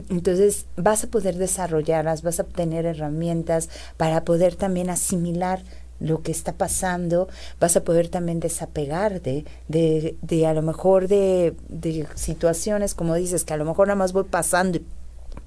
[0.10, 3.67] Entonces vas a poder desarrollarlas, vas a obtener herramientas
[3.98, 5.63] para poder también asimilar
[6.02, 11.56] lo que está pasando, vas a poder también desapegarte de, de, a lo mejor de,
[11.70, 14.86] de situaciones, como dices, que a lo mejor nada más voy pasando y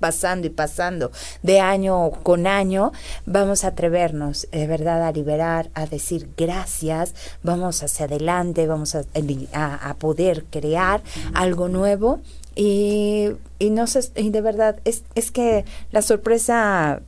[0.01, 1.11] pasando y pasando
[1.43, 2.93] de año con año,
[3.27, 9.05] vamos a atrevernos de verdad a liberar, a decir gracias, vamos hacia adelante, vamos a,
[9.53, 11.03] a, poder crear
[11.35, 12.21] algo nuevo
[12.55, 17.01] y, y no sé, y de verdad es, es que la sorpresa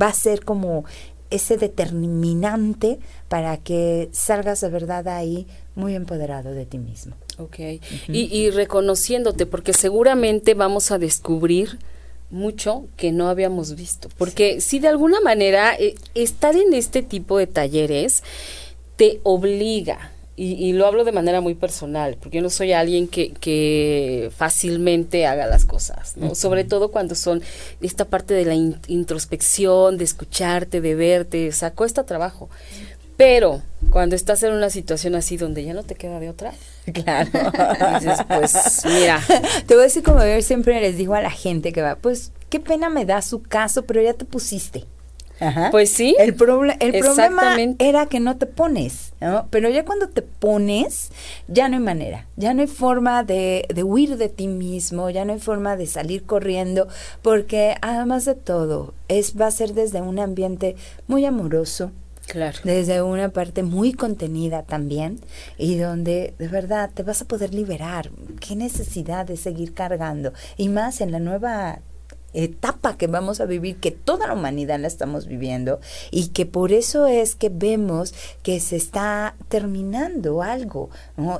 [0.00, 0.84] va a ser como
[1.30, 7.14] ese determinante para que salgas de verdad ahí muy empoderado de ti mismo.
[7.38, 7.58] Ok,
[8.08, 11.78] y, reconociéndote, porque seguramente vamos a descubrir
[12.30, 17.38] mucho que no habíamos visto, porque si de alguna manera eh, estar en este tipo
[17.38, 18.22] de talleres
[18.96, 20.12] te obliga,
[20.42, 25.26] y, lo hablo de manera muy personal, porque yo no soy alguien que, que fácilmente
[25.26, 26.34] haga las cosas, ¿no?
[26.34, 27.42] Sobre todo cuando son
[27.82, 32.48] esta parte de la introspección, de escucharte, de verte, o sea, cuesta trabajo.
[33.18, 36.54] Pero cuando estás en una situación así donde ya no te queda de otra,
[36.94, 37.28] claro.
[38.00, 39.20] dices, pues mira.
[39.66, 42.32] Te voy a decir como yo siempre les digo a la gente que va, pues
[42.48, 44.86] qué pena me da su caso, pero ya te pusiste.
[45.70, 46.14] Pues sí.
[46.18, 49.46] El, el problema era que no te pones, ¿no?
[49.50, 51.10] Pero ya cuando te pones,
[51.48, 55.24] ya no hay manera, ya no hay forma de, de huir de ti mismo, ya
[55.24, 56.88] no hay forma de salir corriendo,
[57.22, 60.76] porque además de todo, es, va a ser desde un ambiente
[61.06, 61.92] muy amoroso,
[62.26, 62.58] Claro.
[62.62, 65.18] Desde una parte muy contenida también
[65.58, 68.10] y donde de verdad te vas a poder liberar.
[68.38, 70.32] ¿Qué necesidad de seguir cargando?
[70.56, 71.80] Y más en la nueva
[72.32, 76.72] etapa que vamos a vivir, que toda la humanidad la estamos viviendo y que por
[76.72, 80.90] eso es que vemos que se está terminando algo,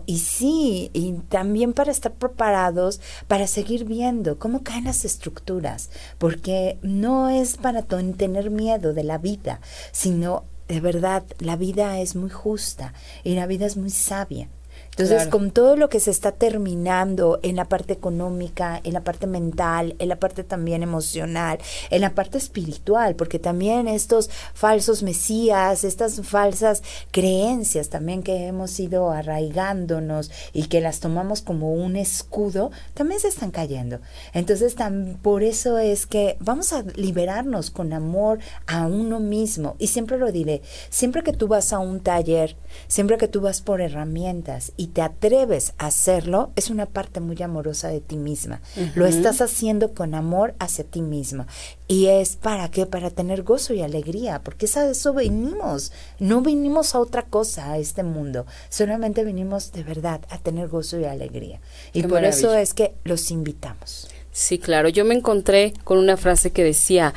[0.07, 6.79] Y sí, y también para estar preparados para seguir viendo cómo caen las estructuras, porque
[6.83, 9.61] no es para tener miedo de la vida,
[9.93, 14.49] sino de verdad la vida es muy justa y la vida es muy sabia.
[14.91, 19.27] Entonces, con todo lo que se está terminando en la parte económica, en la parte
[19.27, 21.59] mental, en la parte también emocional,
[21.91, 28.79] en la parte espiritual, porque también estos falsos mesías, estas falsas creencias también que hemos
[28.79, 34.01] ido arraigándonos y que las tomamos como un escudo, también se están cayendo.
[34.35, 34.75] Entonces,
[35.23, 39.77] por eso es que vamos a liberarnos con amor a uno mismo.
[39.79, 43.63] Y siempre lo diré, siempre que tú vas a un taller, siempre que tú vas
[43.63, 48.63] por herramientas y te atreves a hacerlo, es una parte muy amorosa de ti misma.
[48.95, 51.47] Lo estás haciendo con amor hacia ti misma.
[51.87, 52.87] Y es para qué?
[52.87, 55.93] Para tener gozo y alegría, porque es a eso venimos.
[56.19, 58.47] No vinimos a otra cosa, a este mundo.
[58.71, 61.61] Solamente venimos de verdad a tener gozo y alegría.
[61.93, 64.09] Y por eso es que los invitamos.
[64.33, 64.89] Sí, claro.
[64.89, 67.13] Yo me encontré con una frase que decía,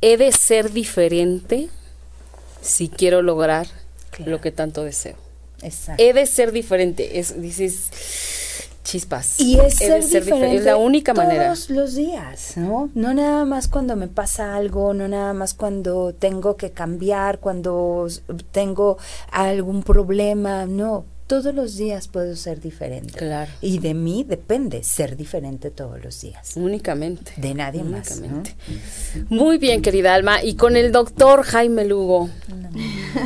[0.00, 1.68] he de ser diferente
[2.60, 3.68] si quiero lograr
[4.18, 5.23] lo que tanto deseo.
[5.64, 6.02] Exacto.
[6.02, 7.18] He de ser diferente.
[7.18, 7.90] Es, dices
[8.84, 9.40] chispas.
[9.40, 11.46] Y es ser, diferente, Es la única manera.
[11.46, 12.90] Todos los días, ¿no?
[12.94, 18.06] No nada más cuando me pasa algo, no nada más cuando tengo que cambiar, cuando
[18.52, 18.98] tengo
[19.32, 23.14] algún problema, no todos los días puedo ser diferente.
[23.14, 23.50] Claro.
[23.60, 26.52] Y de mí depende ser diferente todos los días.
[26.56, 27.32] Únicamente.
[27.36, 28.20] De nadie más.
[29.28, 30.42] Muy bien, querida Alma.
[30.42, 32.28] Y con el doctor Jaime Lugo,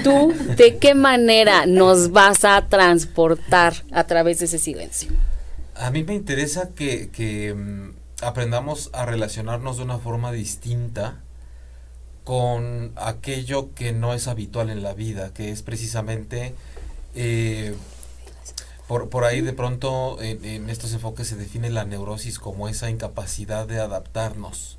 [0.04, 5.10] ¿tú de qué manera nos vas a transportar a través de ese silencio?
[5.74, 7.90] A mí me interesa que, que mm,
[8.22, 11.20] aprendamos a relacionarnos de una forma distinta
[12.24, 16.54] con aquello que no es habitual en la vida, que es precisamente
[17.14, 17.74] eh,
[18.88, 23.66] por, por ahí de pronto en, estos enfoques se define la neurosis como esa incapacidad
[23.66, 24.78] de adaptarnos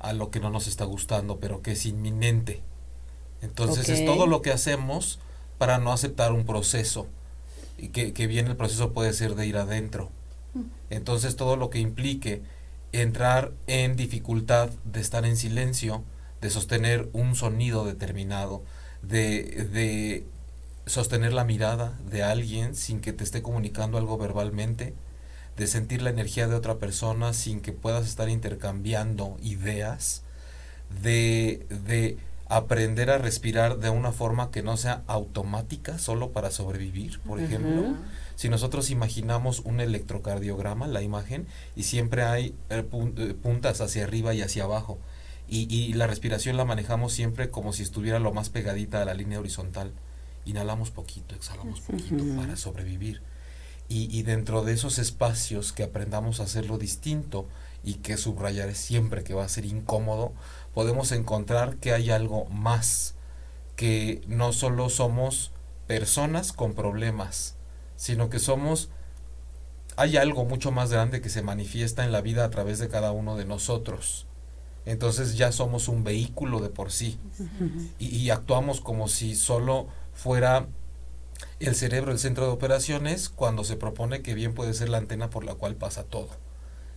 [0.00, 2.62] a lo que no nos está gustando, pero que es inminente.
[3.42, 5.20] Entonces es todo lo que hacemos
[5.56, 7.06] para no aceptar un proceso.
[7.78, 10.10] Y que, que bien el proceso puede ser de ir adentro.
[10.54, 10.62] Mm.
[10.90, 12.42] Entonces todo lo que implique
[12.92, 16.02] entrar en dificultad de estar en silencio,
[16.40, 18.62] de sostener un sonido determinado,
[19.02, 20.26] de, de
[20.86, 24.94] sostener la mirada de alguien sin que te esté comunicando algo verbalmente,
[25.56, 30.22] de sentir la energía de otra persona sin que puedas estar intercambiando ideas,
[31.02, 37.20] de, de aprender a respirar de una forma que no sea automática solo para sobrevivir,
[37.20, 37.94] por ejemplo.
[38.36, 42.84] Si nosotros imaginamos un electrocardiograma, la imagen, y siempre hay eh,
[43.18, 44.98] eh, puntas hacia arriba y hacia abajo,
[45.46, 49.14] y, y la respiración la manejamos siempre como si estuviera lo más pegadita a la
[49.14, 49.92] línea horizontal
[50.44, 53.22] inhalamos poquito, exhalamos poquito para sobrevivir.
[53.92, 57.48] Y, dentro de esos espacios que aprendamos a hacerlo distinto
[57.82, 60.32] y que subrayaré siempre que va a ser incómodo,
[60.74, 63.16] podemos encontrar que hay algo más,
[63.74, 65.50] que no solo somos
[65.88, 67.56] personas con problemas,
[67.96, 68.90] sino que somos
[69.96, 73.10] hay algo mucho más grande que se manifiesta en la vida a través de cada
[73.10, 74.26] uno de nosotros.
[74.86, 77.18] Entonces ya somos un vehículo de por sí
[77.98, 79.88] y, y actuamos como si solo
[80.22, 80.66] fuera
[81.60, 85.30] el cerebro el centro de operaciones cuando se propone que bien puede ser la antena
[85.30, 86.28] por la cual pasa todo.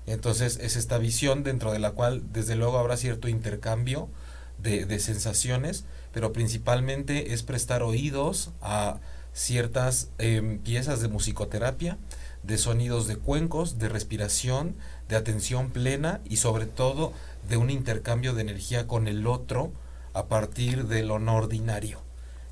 [0.05, 4.09] Entonces es esta visión dentro de la cual desde luego habrá cierto intercambio
[4.57, 8.99] de, de sensaciones, pero principalmente es prestar oídos a
[9.33, 11.97] ciertas em, piezas de musicoterapia,
[12.43, 14.75] de sonidos de cuencos, de respiración,
[15.07, 17.13] de atención plena y sobre todo
[17.47, 19.71] de un intercambio de energía con el otro
[20.13, 22.02] a partir de lo no ordinario.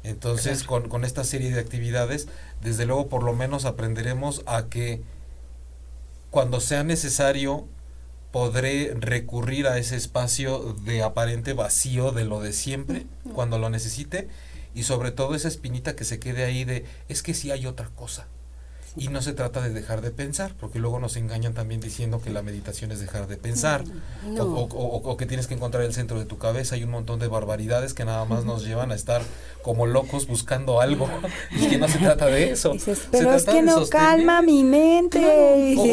[0.03, 2.27] Entonces, con, con esta serie de actividades,
[2.61, 5.01] desde luego por lo menos aprenderemos a que
[6.31, 7.67] cuando sea necesario
[8.31, 14.29] podré recurrir a ese espacio de aparente vacío de lo de siempre, cuando lo necesite,
[14.73, 17.89] y sobre todo esa espinita que se quede ahí de, es que si hay otra
[17.89, 18.27] cosa.
[18.97, 22.29] Y no se trata de dejar de pensar, porque luego nos engañan también diciendo que
[22.29, 23.83] la meditación es dejar de pensar,
[24.27, 24.43] No.
[24.43, 24.67] o, o-
[24.97, 26.75] o- o que tienes que encontrar el centro de tu cabeza.
[26.75, 29.21] Hay un montón de barbaridades que nada más nos llevan a estar
[29.61, 31.07] como locos buscando algo,
[31.51, 32.73] y que no se trata de eso.
[32.73, 35.19] Dices, Se pero es que de no sostener- calma mi mente.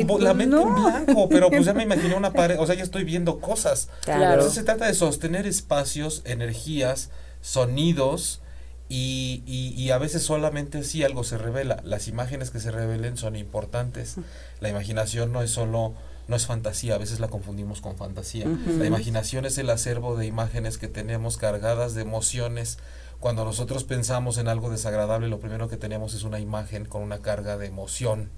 [0.08, 2.82] o- la mente en blanco, pero pues ya me imaginé una pared, o sea, ya
[2.82, 3.90] estoy viendo cosas.
[4.02, 4.24] Claro.
[4.24, 8.40] Entonces se trata de sostener espacios, energías, sonidos
[8.88, 11.80] y, y, y a veces solamente así algo se revela.
[11.84, 14.16] Las imágenes que se revelen son importantes.
[14.60, 15.94] La imaginación no es solo,
[16.26, 18.46] no es fantasía, a veces la confundimos con fantasía.
[18.66, 22.78] La imaginación es el acervo de imágenes que tenemos cargadas de emociones.
[23.20, 27.18] Cuando nosotros pensamos en algo desagradable, lo primero que tenemos es una imagen con una
[27.18, 28.30] carga de emoción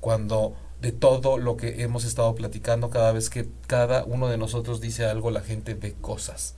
[0.00, 4.80] cuando de todo lo que hemos estado platicando, cada vez que cada uno de nosotros
[4.80, 6.54] dice algo, la gente ve cosas,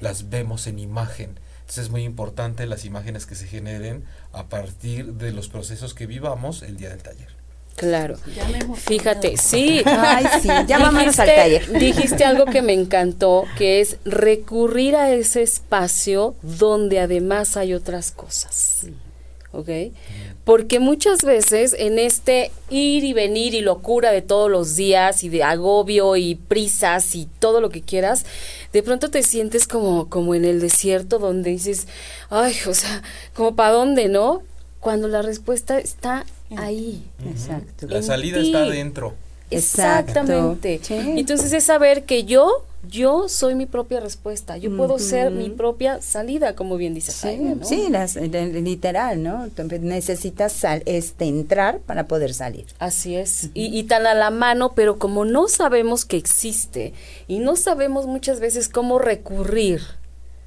[0.00, 1.40] las vemos en imagen.
[1.64, 6.06] Entonces es muy importante las imágenes que se generen a partir de los procesos que
[6.06, 7.28] vivamos el día del taller.
[7.76, 8.16] Claro.
[8.36, 8.98] Ya me emocioné.
[8.98, 9.82] Fíjate, sí.
[9.86, 11.72] Ay, sí, ya vámonos al taller.
[11.78, 18.10] Dijiste algo que me encantó, que es recurrir a ese espacio donde además hay otras
[18.10, 18.86] cosas.
[19.54, 19.68] ¿Ok?
[20.44, 25.28] Porque muchas veces en este ir y venir y locura de todos los días y
[25.28, 28.26] de agobio y prisas y todo lo que quieras,
[28.72, 31.86] de pronto te sientes como, como en el desierto donde dices,
[32.28, 33.02] ay, o sea,
[33.34, 34.42] como para dónde, ¿no?
[34.80, 36.26] Cuando la respuesta está
[36.56, 37.02] ahí.
[37.26, 37.86] Exacto.
[37.88, 38.46] La salida ti.
[38.46, 39.14] está adentro.
[39.56, 40.80] Exactamente.
[40.82, 40.94] Sí.
[41.16, 44.56] Entonces es saber que yo, yo soy mi propia respuesta.
[44.58, 47.64] Yo puedo ser mi propia salida, como bien dice Sí, Jaime, ¿no?
[47.66, 49.48] sí, las- de- literal, ¿no?
[49.80, 52.66] Necesitas sal- este, entrar para poder salir.
[52.78, 53.50] Así es.
[53.54, 56.92] y, y tan a la mano, pero como no sabemos que existe
[57.28, 59.80] y no sabemos muchas veces cómo recurrir,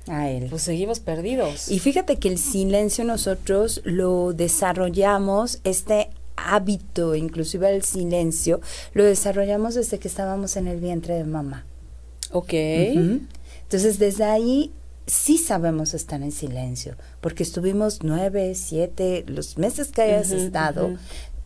[0.08, 0.47] A él.
[0.49, 1.70] pues seguimos perdidos.
[1.72, 8.61] Y fíjate que el silencio nosotros lo desarrollamos, este hábito, inclusive el silencio,
[8.93, 11.65] lo desarrollamos desde que estábamos en el vientre de mamá.
[12.31, 12.53] ok.
[12.53, 14.71] Entonces, desde ahí
[15.07, 20.95] sí sabemos estar en silencio, porque estuvimos nueve, siete, los meses que hayas estado,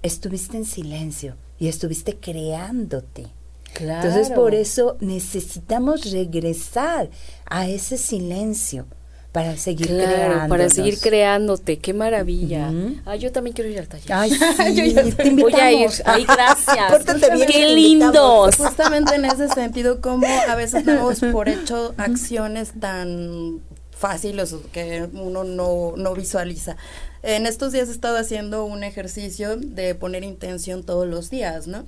[0.04, 3.28] estuviste en silencio y estuviste creándote.
[3.74, 4.08] Claro.
[4.08, 7.10] Entonces, por eso necesitamos regresar
[7.46, 8.86] a ese silencio
[9.32, 10.50] para seguir Claro, creando.
[10.50, 11.80] para seguir creándote.
[11.80, 12.70] Qué maravilla.
[12.70, 12.96] Ujú.
[13.06, 14.12] Ah, yo también quiero ir al taller.
[14.14, 15.90] Ay, sí, Yo ya te Voy a ir.
[16.06, 16.92] Ay, gracias.
[16.92, 18.56] Pórtate bien, Qué te lindos.
[18.58, 23.62] Justamente en ese sentido, como a veces damos por hecho acciones tan
[23.92, 26.76] fáciles que uno no, no visualiza.
[27.24, 31.86] En estos días he estado haciendo un ejercicio de poner intención todos los días, ¿no?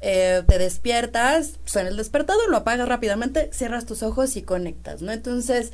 [0.00, 5.12] Eh, te despiertas, suena el despertador, lo apagas rápidamente, cierras tus ojos y conectas, ¿no?
[5.12, 5.72] Entonces,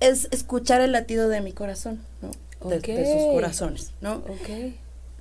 [0.00, 2.30] es escuchar el latido de mi corazón, ¿no?
[2.68, 4.16] De, de sus corazones, ¿no?
[4.28, 4.72] Ok.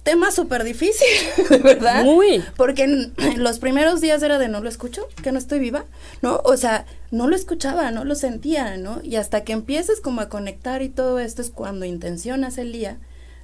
[0.04, 1.08] Tema súper difícil,
[1.50, 2.04] de verdad.
[2.04, 2.44] Muy.
[2.58, 5.86] Porque en, en los primeros días era de no lo escucho, que no estoy viva,
[6.22, 6.42] ¿no?
[6.44, 9.00] O sea, no lo escuchaba, no lo sentía, ¿no?
[9.02, 12.98] Y hasta que empieces como a conectar y todo esto es cuando intencionas el día,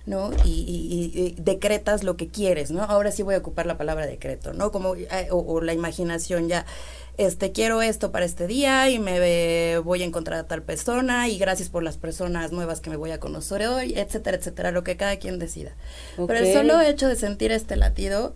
[0.06, 0.32] ¿no?
[0.44, 2.84] Y, y- y- y decretas lo que quieres, ¿no?
[2.84, 4.72] Ahora sí voy a ocupar la palabra decreto, ¿no?
[4.74, 6.66] Como, eh, o, o la imaginación ya,
[7.20, 11.38] este, quiero esto para este día y me voy a encontrar a tal persona y
[11.38, 14.96] gracias por las personas nuevas que me voy a conocer hoy, etcétera, etcétera, lo que
[14.96, 15.76] cada quien decida.
[16.16, 18.36] Pero el solo hecho de sentir este latido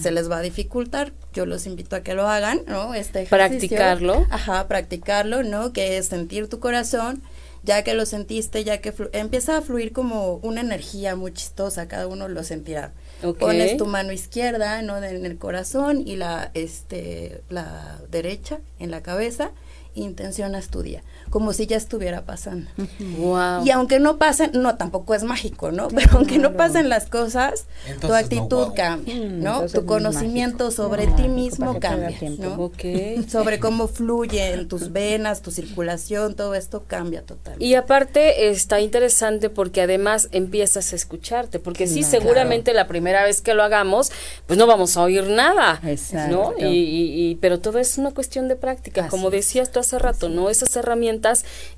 [0.00, 1.12] se les va a dificultar.
[1.32, 2.94] Yo los invito a que lo hagan, ¿no?
[2.94, 3.36] Este ejercicio.
[3.36, 4.26] Practicarlo.
[4.30, 5.72] Ajá, practicarlo, ¿no?
[5.72, 7.20] Que es sentir tu corazón.
[7.64, 12.06] Ya que lo sentiste, ya que empieza a fluir como una energía muy chistosa, cada
[12.06, 12.92] uno lo sentirá.
[13.32, 14.96] Pones tu mano izquierda, ¿no?
[15.02, 19.52] En el corazón y la, este, la derecha en la cabeza
[19.94, 21.02] intencionas tu día,
[21.34, 22.70] como si ya estuviera pasando.
[23.18, 23.64] Wow.
[23.66, 25.88] Y aunque no pasen, no, tampoco es mágico, ¿no?
[25.88, 28.74] Pero aunque no pasen las cosas, tu Entonces, no, actitud wow.
[28.76, 29.50] cambia, Mm, ¿no?
[29.54, 30.82] entonces Tu no conocimiento mágico.
[30.84, 32.16] sobre No, ti mismo cambia.
[32.38, 32.54] ¿no?
[32.54, 32.84] Ok.
[33.28, 37.64] Sobre cómo fluye en tus venas, tu circulación, todo esto cambia totalmente.
[37.64, 42.10] Y aparte está interesante porque además empiezas a escucharte, porque sí, Claro.
[42.12, 44.12] seguramente la primera vez que lo hagamos,
[44.46, 46.54] pues no vamos a oír nada, Exacto.
[46.60, 46.68] ¿no?
[46.68, 49.98] Y, y- y- pero todo es una cuestión de práctica, Así como decías tú hace
[49.98, 50.48] rato, ¿no?
[50.48, 51.23] Esas herramientas,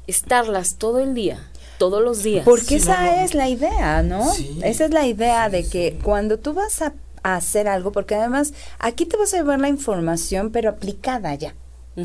[0.07, 1.39] estarlas todo el día,
[1.79, 2.45] todos los días.
[2.45, 3.23] Porque Sí, esa no, no.
[3.25, 4.33] es la idea, ¿no?
[4.33, 4.59] Sí.
[4.63, 5.99] Esa es la idea de que sí.
[6.03, 6.93] cuando tú vas a,
[7.23, 11.55] a hacer algo, porque además aquí te vas a llevar la información, pero aplicada ya.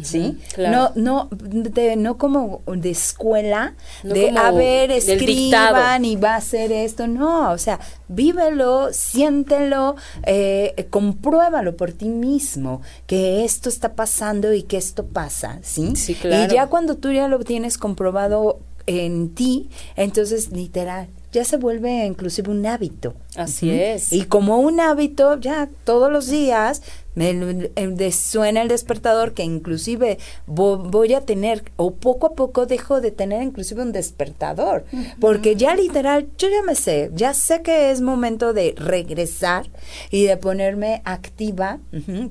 [0.04, 0.38] ¿Sí?
[0.54, 0.92] claro.
[0.96, 6.38] No, no, de, no como de escuela, No de a ver, escriban y va a
[6.38, 7.08] hacer esto.
[7.08, 14.64] No, o sea, vívelo, siéntelo, eh, compruébalo por ti mismo, que esto está pasando y
[14.64, 15.96] que esto pasa, ¿sí?
[15.96, 16.52] Sí, claro.
[16.52, 22.06] Y ya cuando tú ya lo tienes comprobado en ti, entonces literal, ya se vuelve
[22.06, 23.14] inclusive un hábito.
[23.36, 24.12] Así es.
[24.12, 26.82] Y como un hábito, ya todos los días
[27.16, 32.66] me de- suena el despertador que inclusive vo- voy a tener, o poco a poco
[32.66, 34.86] dejo de tener inclusive un despertador,
[35.20, 39.70] porque ya literal, yo ya me sé, ya sé que es momento de regresar
[40.10, 41.80] y de ponerme activa,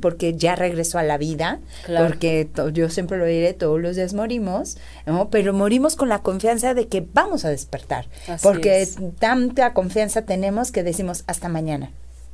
[0.01, 2.07] porque ya regreso a la vida, Claro.
[2.09, 5.29] porque to- yo siempre lo diré, todos los días morimos, ¿no?
[5.31, 8.97] pero morimos con la confianza de que vamos a despertar, Así porque es.
[9.19, 11.91] tanta confianza tenemos que decimos hasta mañana.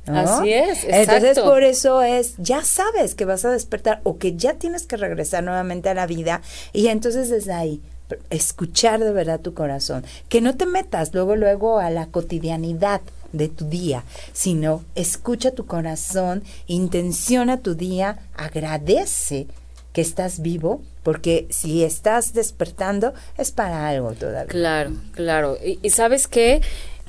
[0.07, 0.19] ¿No?
[0.19, 4.53] Así es, Entonces por eso es, ya sabes que vas a despertar o que ya
[4.53, 6.41] tienes que regresar nuevamente a la vida
[6.73, 7.81] y entonces desde ahí
[8.29, 13.01] escuchar de verdad tu corazón, que no te metas luego luego a la cotidianidad
[13.33, 14.03] de tu día,
[14.33, 19.47] sino escucha tu corazón, intenciona tu día, agradece
[19.91, 24.45] que estás vivo, porque si estás despertando es para algo todavía.
[24.45, 25.57] Claro, claro.
[25.63, 26.61] Y, y sabes qué,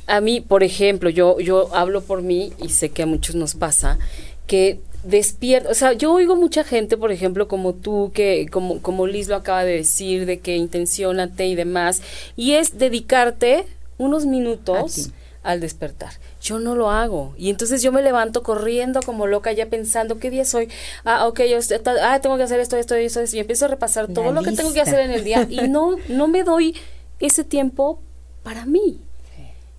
[0.08, 3.54] a mí, por ejemplo, yo, yo hablo por mí y sé que a muchos nos
[3.54, 3.98] pasa,
[4.46, 9.06] que despierta, o sea, yo oigo mucha gente, por ejemplo, como tú, que como, como
[9.06, 12.02] Liz lo acaba de decir, de que intencionate y demás,
[12.36, 13.66] y es dedicarte
[13.98, 15.10] unos minutos
[15.42, 16.12] al despertar.
[16.40, 17.34] Yo no lo hago.
[17.36, 20.68] Y entonces yo me levanto corriendo como loca ya pensando, ¿qué día soy?
[21.04, 21.58] Ah, ok, yo
[22.02, 24.42] ah, tengo que hacer esto, esto, esto, esto, y empiezo a repasar La todo lo
[24.42, 26.74] que tengo que hacer en el día y no, no me doy
[27.20, 28.00] ese tiempo
[28.42, 29.00] para mí.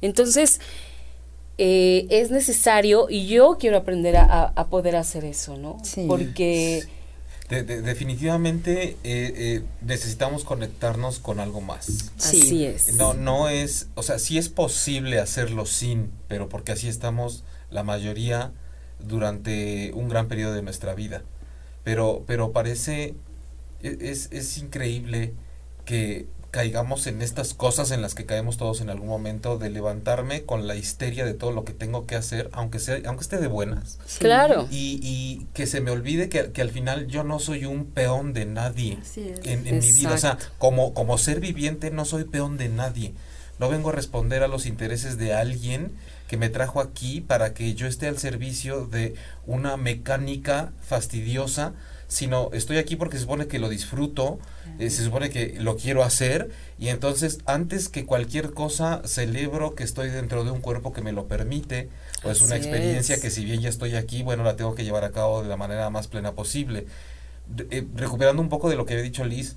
[0.02, 0.60] Entonces,
[1.58, 5.78] eh, es necesario y yo quiero aprender a, poder hacer eso, ¿no?
[5.84, 6.06] Sí.
[6.08, 6.84] Porque
[7.50, 12.12] De- de- definitivamente eh, eh, necesitamos conectarnos con algo más.
[12.18, 12.40] Sí.
[12.42, 12.94] así es.
[12.94, 17.84] No, no es, o sea, sí es posible hacerlo sin, pero porque así estamos la
[17.84, 18.52] mayoría
[19.00, 21.24] durante un gran periodo de nuestra vida.
[21.84, 23.16] Pero, pero parece,
[23.82, 25.34] e- es, es increíble
[25.86, 30.44] que caigamos en estas cosas en las que caemos todos en algún momento de levantarme
[30.44, 33.48] con la histeria de todo lo que tengo que hacer, aunque sea, aunque esté de
[33.48, 34.00] buenas.
[34.20, 34.68] Claro.
[34.72, 38.34] Y, y que se me olvide que, que al final yo no soy un peón
[38.34, 40.14] de nadie en, en mi vida.
[40.14, 43.14] O sea, como, como ser viviente no soy peón de nadie.
[43.60, 45.92] No vengo a responder a los intereses de alguien
[46.30, 51.74] que me trajo aquí para que yo esté al servicio de una mecánica fastidiosa,
[52.10, 54.40] sino estoy aquí porque se supone que lo disfruto,
[54.80, 59.84] eh, se supone que lo quiero hacer y entonces antes que cualquier cosa celebro que
[59.84, 61.88] estoy dentro de un cuerpo que me lo permite
[62.24, 63.22] o es una Así experiencia es.
[63.22, 65.56] que si bien ya estoy aquí, bueno, la tengo que llevar a cabo de la
[65.56, 66.88] manera más plena posible.
[67.70, 69.56] Eh, recuperando un poco de lo que había dicho Liz,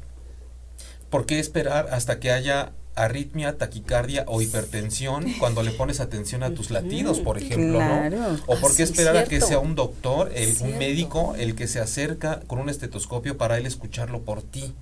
[1.11, 6.51] ¿por qué esperar hasta que haya arritmia, taquicardia o hipertensión cuando le pones atención a
[6.55, 8.17] tus latidos, por ejemplo, Claro.
[8.19, 8.39] ¿no?
[8.47, 11.81] O por qué esperar a que sea un doctor, el, un médico, el que se
[11.81, 14.75] acerca con un estetoscopio para él escucharlo por ti.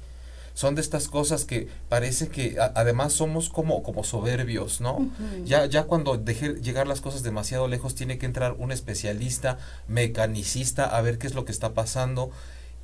[0.52, 5.08] Son de estas cosas que parece que a- además somos como, como soberbios, ¿no?
[5.44, 10.84] Ya, ya cuando deje llegar las cosas demasiado lejos tiene que entrar un especialista, mecanicista,
[10.84, 12.30] a ver qué es lo que está pasando.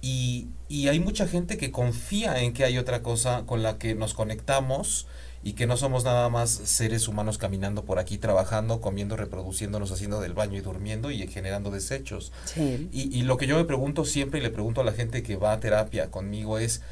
[0.01, 3.95] Y, y hay mucha gente que confía en que hay otra cosa con la que
[3.95, 5.07] nos conectamos
[5.43, 10.21] y que no somos nada más seres humanos caminando por aquí, trabajando, comiendo, reproduciéndonos, haciendo
[10.21, 12.33] del baño y durmiendo y generando desechos.
[12.45, 12.89] Sí.
[12.93, 15.37] Y, y lo que yo me pregunto siempre y le pregunto a la gente que
[15.37, 16.83] va a terapia conmigo es,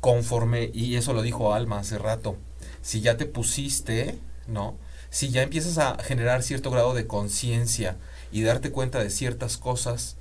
[0.00, 2.36] conforme, y eso lo dijo Alma hace rato,
[2.80, 4.76] si ya te pusiste, ¿no?
[5.10, 7.96] Si ya empiezas a generar cierto grado de conciencia
[8.32, 10.16] y darte cuenta de ciertas cosas,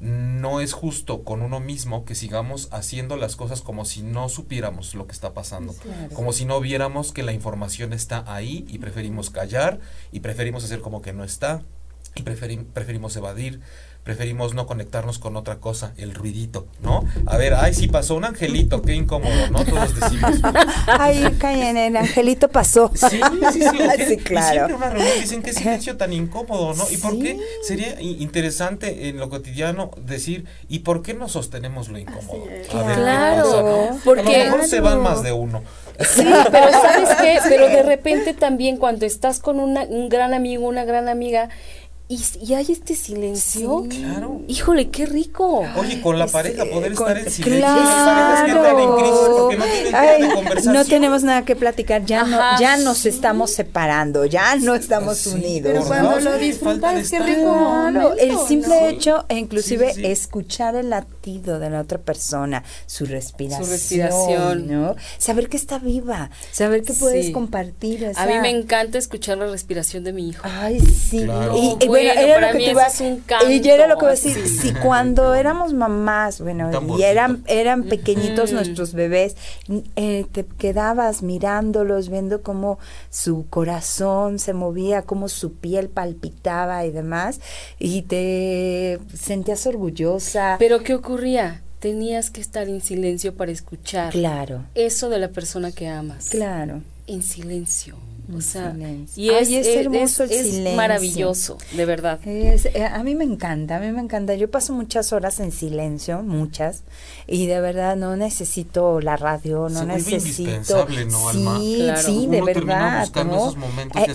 [0.00, 4.94] no es justo con uno mismo que sigamos haciendo las cosas como si no supiéramos
[4.94, 6.14] lo que está pasando, Claro.
[6.14, 9.78] como si no viéramos que la información está ahí y preferimos callar
[10.10, 11.62] y preferimos hacer como que no está
[12.14, 13.60] y preferim- preferimos evadir
[14.04, 17.04] preferimos no conectarnos con otra cosa, el ruidito, ¿no?
[17.26, 19.64] A ver, ay, sí pasó un angelito, qué incómodo, ¿no?
[19.64, 20.36] Todos decimos.
[20.86, 22.90] ay, caen, el angelito pasó.
[22.94, 23.20] Sí,
[23.52, 23.78] sí, sí.
[24.08, 24.46] sí claro.
[24.46, 26.84] Y siempre una reunión dicen qué silencio tan incómodo, ¿no?
[26.90, 31.98] ¿Y por qué sería interesante en lo cotidiano decir, ¿y por qué no sostenemos lo
[31.98, 32.44] incómodo?
[32.72, 35.62] A ver, claro, porque a lo mejor se van más de uno.
[36.00, 37.38] Sí, pero ¿sabes qué?
[37.48, 41.50] Pero de repente también cuando estás con una, un gran amigo, una gran amiga,
[42.10, 43.86] y, hay este silencio.
[43.88, 44.40] claro.
[44.48, 45.64] Híjole, qué rico.
[45.76, 47.60] Oye, con la pareja poder estar en silencio.
[47.60, 49.50] Claro.
[50.64, 55.24] no No tenemos nada que platicar, ya no, ya nos estamos separando, ya no estamos
[55.28, 55.72] unidos.
[55.72, 58.14] Pero cuando lo disfrutas, qué rico.
[58.18, 63.70] el simple hecho, e inclusive escuchar el latido de la otra persona, su respiración, su
[63.70, 64.96] respiración, ¿no?
[65.18, 68.10] Saber que está viva, saber que puedes compartir.
[68.16, 70.42] A mí me encanta escuchar la respiración de mi hijo.
[70.44, 71.24] Ay, sí.
[71.80, 72.86] Y, era lo que te iba,
[73.48, 77.42] Y yo era lo que iba a decir, si cuando éramos mamás, bueno, y eran,
[77.46, 79.36] eran pequeñitos nuestros bebés,
[79.96, 82.78] eh, te quedabas mirándolos, viendo cómo
[83.10, 87.40] su corazón se movía, cómo su piel palpitaba y demás,
[87.78, 90.56] y te sentías orgullosa.
[90.58, 91.62] Pero ¿qué ocurría?
[91.78, 94.12] Tenías que estar en silencio para escuchar.
[94.12, 94.64] Claro.
[94.74, 96.28] Eso de la persona que amas.
[96.28, 96.82] Claro.
[97.06, 97.96] En silencio.
[98.36, 98.74] O sea,
[99.16, 100.76] y es, hermoso el silencio.
[100.76, 102.20] maravilloso, de verdad.
[102.24, 104.34] Eh, a mí me encanta, a mí me encanta.
[104.34, 106.82] Yo paso muchas horas en silencio, muchas,
[107.26, 110.86] y de verdad no necesito la radio, no necesito.
[110.86, 113.08] ¿no, Sí, sí, de verdad.
[113.24, 113.52] ¿no?
[113.94, 114.06] Eh,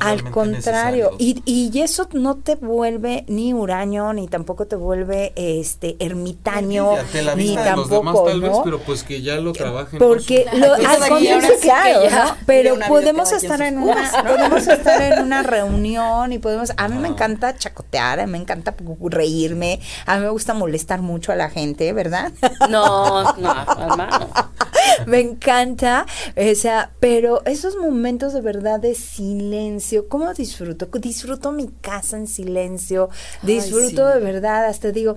[0.00, 5.96] al contrario, y, y eso no te vuelve ni huraño, ni tampoco te vuelve este
[5.98, 6.94] ermitaño,
[7.36, 8.62] ni tampoco, ¿no?
[8.64, 9.98] pero pues que ya lo trabajen.
[9.98, 16.32] Porque lo, al contrario, claro, pero podemos estar en una, podemos estar en una reunión
[16.32, 21.02] y podemos, a mí me encanta chacotear, me encanta reírme, a mí me gusta molestar
[21.02, 22.32] mucho a la gente, ¿verdad?
[22.68, 24.28] No, no, hermano.
[25.06, 26.06] me encanta,
[26.36, 30.86] o sea, pero esos momentos de verdad de silencio, ¿cómo disfruto?
[30.98, 33.10] Disfruto mi casa en silencio,
[33.42, 35.16] disfruto de verdad, hasta digo,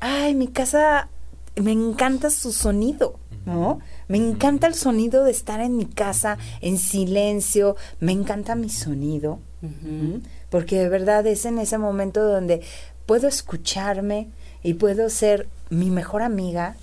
[0.00, 1.08] ay, mi casa,
[1.56, 3.78] me encanta su sonido, ¿no?
[4.08, 9.38] Me encanta el sonido de estar en mi casa en silencio, me encanta mi sonido,
[10.50, 12.62] porque de verdad es en ese momento donde
[13.06, 14.28] puedo escucharme
[14.62, 16.76] y puedo ser mi mejor amiga,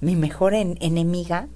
[0.00, 1.48] mi mejor enemiga,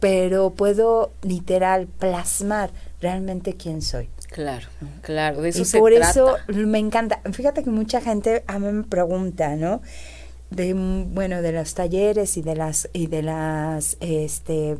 [0.00, 2.70] pero puedo literal plasmar
[3.00, 4.08] realmente quién soy.
[4.28, 4.66] Claro,
[5.02, 7.20] claro, de eso y por eso me encanta.
[7.32, 9.80] Fíjate que mucha gente a mí me pregunta, ¿no?
[10.50, 14.78] De bueno de los talleres y de las y de las este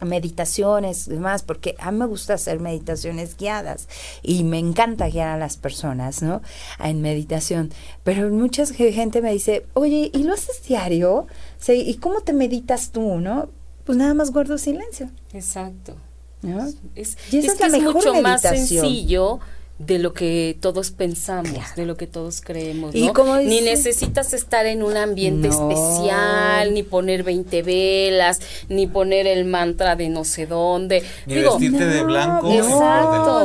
[0.00, 3.88] meditaciones y demás, porque a mí me gusta hacer meditaciones guiadas
[4.22, 6.42] y me encanta guiar a las personas, ¿no?
[6.78, 7.70] En meditación.
[8.02, 11.26] Pero mucha gente me dice, oye, ¿y lo haces diario?
[11.58, 13.48] Sí, ¿Y cómo te meditas tú, no?
[13.84, 15.10] Pues nada más guardo silencio.
[15.32, 15.96] Exacto.
[16.42, 16.66] ¿No?
[16.94, 19.40] Es, y es, que es mucho más sencillo
[19.78, 23.40] de lo que todos pensamos, de lo que todos creemos, ¿no?
[23.40, 29.96] ni necesitas estar en un ambiente especial, ni poner 20 velas, ni poner el mantra
[29.96, 31.02] de no sé dónde.
[31.26, 32.48] Ni vestirte de blanco.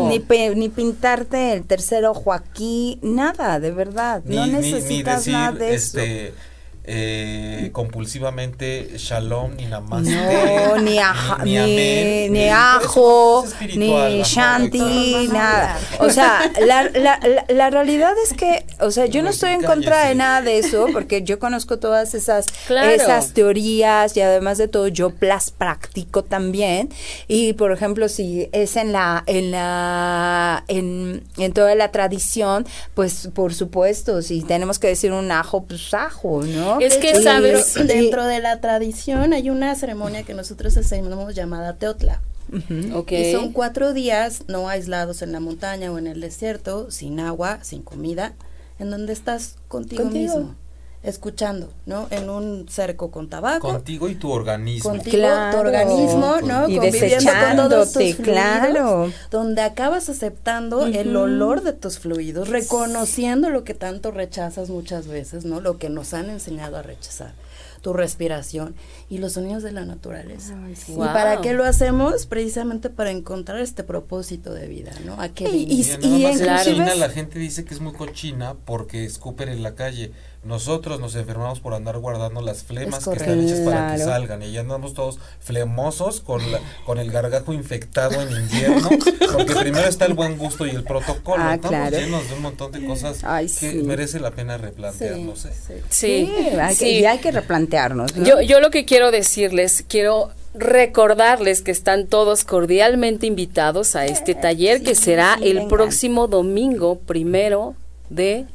[0.07, 0.19] Ni,
[0.55, 4.21] ni, pintarte el tercer ojo aquí, nada, de verdad.
[4.25, 6.48] no necesitas nada de este, eso
[6.91, 10.09] eh, compulsivamente shalom ni namaste.
[10.09, 10.97] No, ni,
[11.43, 15.77] ni, ni, ajo ni shanti nada.
[15.99, 20.07] O sea la, la, la, realidad es que o sea yo no estoy en contra
[20.07, 24.87] de nada de eso porque yo conozco todas esas esas teorías y además de todo
[24.87, 26.89] yo las practico también.
[27.27, 32.65] Y por ejemplo si es en la en la en, en toda la tradición
[32.95, 37.75] pues por supuesto si tenemos que decir un ajo pues ajo no es que, sabes,
[37.75, 42.21] dentro de la tradición hay una ceremonia que nosotros hacemos llamada Teotla.
[42.51, 47.59] Y son cuatro días no aislados en la montaña o en el desierto, sin agua,
[47.61, 48.33] sin comida,
[48.79, 50.55] en donde estás contigo, mismo
[51.01, 52.07] escuchando, ¿no?
[52.11, 53.69] En un cerco con tabaco.
[53.71, 54.89] Contigo y tu organismo.
[54.89, 56.67] Contigo, tu organismo, ¿no?
[56.67, 59.11] Y Conviviendo con todos tus claro.
[59.31, 65.45] donde acabas aceptando el olor de tus fluidos, reconociendo lo que tanto rechazas muchas veces,
[65.45, 65.61] ¿no?
[65.61, 67.33] Lo que nos han enseñado a rechazar
[67.81, 68.75] tu respiración
[69.09, 70.53] y los sonidos de la naturaleza.
[70.87, 72.25] ¿Y para qué lo hacemos?
[72.25, 75.19] Precisamente para encontrar este propósito de vida, ¿no?
[75.21, 79.49] ¿A qué y, y, y, y la gente dice que es muy cochina porque escupen
[79.49, 80.11] en la calle,
[80.43, 84.41] nosotros nos enfermamos por andar guardando las flemas Es que están hechas para que salgan
[84.41, 88.89] y ya andamos todos flemosos con la, con el gargajo infectado en invierno
[89.33, 91.97] porque primero está el buen gusto y el protocolo Ah, estamos claro.
[91.97, 93.83] llenos de un montón de cosas Ay, que sí.
[93.83, 95.51] merece la pena replantearnos ¿eh?
[95.59, 95.73] sí.
[95.89, 96.89] Sí, hay que, sí.
[96.99, 98.15] y hay que replantearnos.
[98.15, 98.25] ¿no?
[98.25, 104.35] Yo, yo lo que quiero decirles, quiero recordarles que están todos cordialmente invitados a este
[104.35, 105.67] taller que será sí, el vengan.
[105.69, 107.75] próximo domingo primero
[108.09, 108.45] de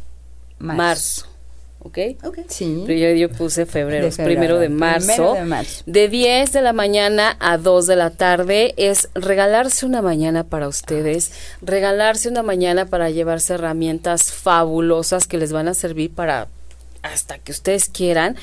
[0.58, 0.76] Marzo.
[0.76, 1.26] marzo.
[1.84, 1.98] ¿Ok?
[2.24, 2.38] Ok.
[2.48, 2.82] Sí.
[2.86, 5.06] Pero yo, yo puse febrero, primero de marzo.
[5.06, 5.82] primero de marzo.
[5.84, 10.66] De 10 de la mañana a 2 de la tarde es regalarse una mañana para
[10.66, 16.48] ustedes, regalarse una mañana para llevarse herramientas fabulosas que les van a servir para
[17.04, 18.36] hasta que ustedes quieran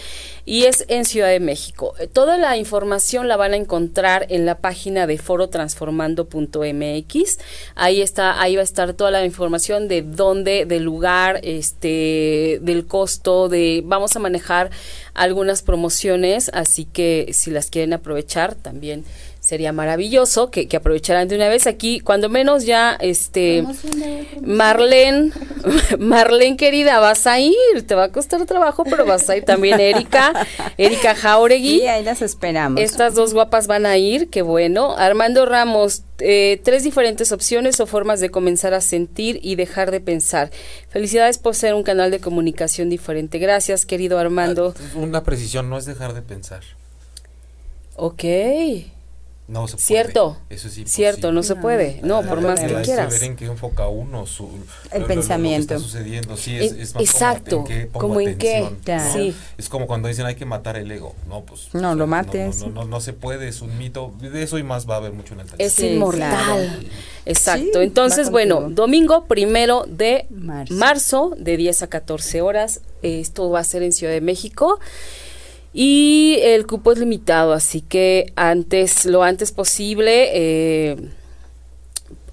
[0.46, 1.94] y es en Ciudad de México.
[2.00, 7.40] Eh, Toda la información la van a encontrar en la página de forotransformando.mx.
[7.76, 12.86] Ahí está, ahí va a estar toda la información de dónde, del lugar, este, del
[12.86, 14.70] costo, de vamos a manejar
[15.14, 19.04] algunas promociones, así que si las quieren aprovechar también
[19.52, 23.66] sería maravilloso que, que aprovecharan de una vez aquí, cuando menos ya este
[24.42, 25.34] Marlene,
[26.00, 27.54] Marlene querida, vas a ir,
[27.86, 30.48] te va a costar trabajo, pero vas a ir también Erika,
[30.78, 31.80] Erika Jauregui.
[31.82, 32.82] Sí, ahí las esperamos.
[32.82, 34.96] Estas dos guapas van a ir, qué bueno.
[34.96, 40.00] Armando Ramos, eh, tres diferentes opciones o formas de comenzar a sentir y dejar de
[40.00, 40.50] pensar.
[40.88, 43.38] Felicidades por ser un canal de comunicación diferente.
[43.38, 44.74] Gracias, querido Armando.
[44.78, 46.62] Ah, una precisión no es dejar de pensar
[47.98, 48.24] Ok.
[49.52, 49.84] No se puede.
[49.86, 50.38] Cierto.
[50.50, 52.00] eso es Cierto, no se puede.
[52.04, 53.12] No, por más que- quieras.
[53.12, 54.50] ver en qué enfoca uno su,
[54.92, 55.74] El pensamiento.
[55.74, 56.38] Lo, que está sucediendo.
[56.38, 59.04] Sí, es, es más exacto, como en qué pongo como en qué, atención, claro.
[59.06, 59.14] ¿no?
[59.14, 59.36] Sí.
[59.58, 61.16] Es como cuando dicen hay que matar el ego.
[61.28, 61.68] No, pues.
[61.74, 62.60] No, o lo mates.
[62.60, 64.14] No, no, no, no se puede, es un mito.
[64.20, 65.68] De eso y más va a haber mucho en el taller.
[65.68, 66.30] Es Sí, inmortal.
[66.30, 66.62] claro.
[67.26, 67.80] Exacto.
[67.80, 70.74] Sí, Entonces, bueno, domingo primero de Marzo.
[70.74, 71.34] marzo.
[71.38, 72.82] de 10 a 14 horas.
[73.02, 74.80] Esto va a ser en Ciudad de México.
[75.74, 80.98] Y el cupo es limitado, así que antes, lo antes posible, eh,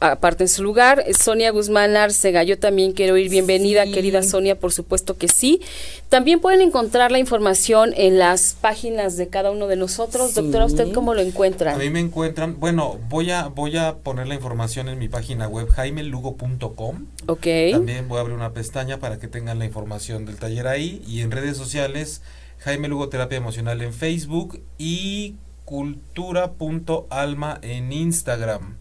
[0.01, 1.05] aparte en su lugar.
[1.16, 3.30] Sonia Guzmán Arcega, yo también quiero ir.
[3.30, 3.93] Bienvenida, Sí.
[3.93, 5.61] querida Sonia, por supuesto que sí.
[6.09, 10.30] También pueden encontrar la información en las páginas de cada uno de nosotros.
[10.30, 10.41] Sí.
[10.41, 11.74] Doctora, ¿usted cómo lo encuentra?
[11.74, 15.47] A mí me encuentran, bueno, voy a voy a poner la información en mi página
[15.47, 17.07] web jaimelugo.com.
[17.26, 17.47] Ok.
[17.72, 21.20] También voy a abrir una pestaña para que tengan la información del taller ahí y
[21.20, 22.22] en redes sociales
[22.61, 28.77] Jaime Lugo Terapia Emocional en Facebook y cultura.alma en Instagram.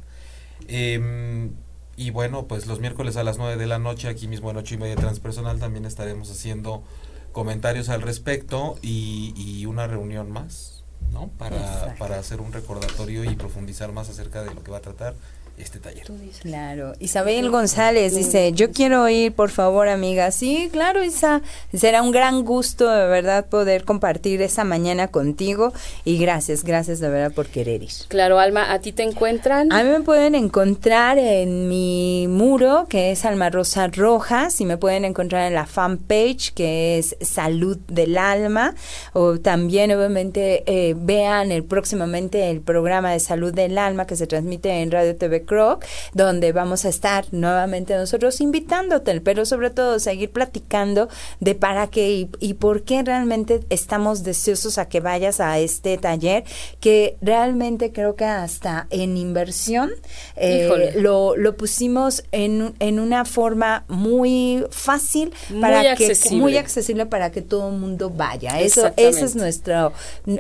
[0.68, 1.52] Em,
[1.96, 4.76] y bueno, pues los miércoles a las 9 de la noche, aquí mismo en 8
[4.76, 6.84] y media transpersonal, también estaremos haciendo
[7.32, 11.30] comentarios al respecto y, y una reunión más, ¿no?
[11.38, 15.14] Para, para hacer un recordatorio y profundizar más acerca de lo que va a tratar
[15.58, 16.06] este taller.
[16.42, 16.94] Claro.
[17.00, 20.32] Isabel González dice, yo quiero ir, por favor, amiga.
[20.32, 21.42] Sí, claro, Isa.
[21.74, 25.74] Será un gran gusto, de verdad, poder compartir esa mañana contigo.
[26.06, 27.90] Y gracias, gracias de verdad por querer ir.
[28.08, 29.72] Claro, Alma, ¿a ti te encuentran?
[29.72, 34.78] A mí me pueden encontrar en mi muro, que es Alma Rosa Rojas, y me
[34.78, 38.76] pueden encontrar en la fanpage, que es Salud del Alma,
[39.14, 44.28] o también, obviamente, eh, vean el próximamente el programa de Salud del Alma que se
[44.28, 45.84] transmite en Radio TV Croc,
[46.14, 52.12] donde vamos a estar nuevamente nosotros invitándote, pero sobre todo seguir platicando de para qué
[52.12, 56.44] y, y por qué realmente estamos deseosos a que vayas a este taller,
[56.80, 59.90] que realmente creo que hasta en inversión
[60.36, 66.42] eh, lo, lo pusimos en, en una forma muy fácil Muy para que accesible.
[66.42, 68.60] muy accesible para que todo el mundo vaya.
[68.60, 69.94] Eso ese es nuestro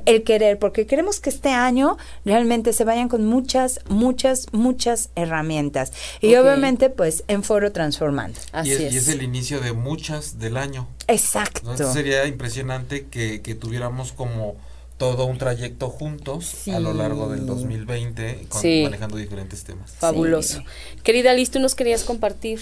[0.05, 5.91] el querer, porque queremos que este año realmente se vayan con muchas, muchas, muchas herramientas.
[6.22, 6.41] Y Ok.
[6.43, 8.39] obviamente, pues, en foro transformando.
[8.52, 8.93] Así y, es, es.
[8.93, 10.88] y es el inicio de muchas del año.
[11.08, 11.60] Exacto.
[11.62, 14.56] Entonces sería impresionante que, que tuviéramos como
[14.98, 17.45] todo un trayecto juntos a lo largo del Sí.
[17.45, 18.82] 2020 con- Sí.
[18.84, 19.91] manejando diferentes temas.
[19.91, 20.64] Fabuloso.
[21.04, 22.60] Querida Liz, ¿tú nos querías compartir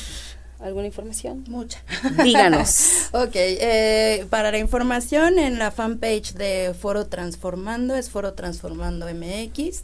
[0.59, 1.45] alguna información?
[1.47, 1.81] Mucha.
[2.23, 2.91] Díganos.
[3.13, 9.83] Ok, eh, para la información en la fanpage de Foro Transformando, es Foro Transformando MX,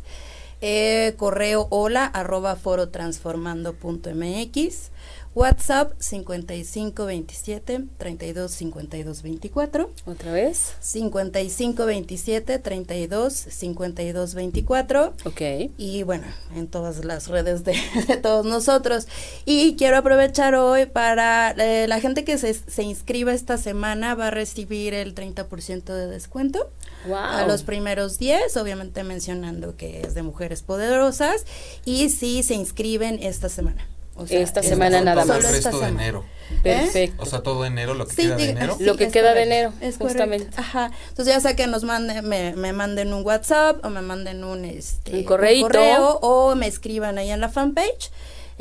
[0.62, 4.92] eh, correo hola arroba forotransformando.mx,
[5.34, 9.90] WhatsApp 5527 32 52 24.
[10.06, 10.74] ¿Otra vez?
[10.82, 15.42] 55 27 32 52 24 Ok.
[15.78, 17.76] y bueno, en todas las redes de,
[18.08, 19.08] de todos nosotros.
[19.46, 24.28] Y quiero aprovechar hoy para eh, la gente que se, se inscriba esta semana va
[24.28, 26.70] a recibir el 30% de descuento
[27.06, 27.16] Wow.
[27.18, 31.46] a los primeros 10, obviamente mencionando que es de mujeres poderosas
[31.86, 33.88] y si se inscriben esta semana.
[34.16, 35.38] O sea, Esta es- semana nada más.
[35.38, 36.26] el Solo esta resto de enero.
[36.62, 37.24] Perfecto.
[37.24, 38.76] O sea, todo enero, lo que Sí, queda de enero.
[38.78, 40.46] sí, Lo que queda de enero, es justamente.
[40.48, 40.62] correcto.
[40.62, 40.92] Ajá.
[41.10, 44.66] Entonces ya sea que nos manden, me, me manden un WhatsApp o me manden un,
[44.66, 45.68] este, Un correíto.
[45.68, 48.12] correo o me escriban ahí en la fanpage.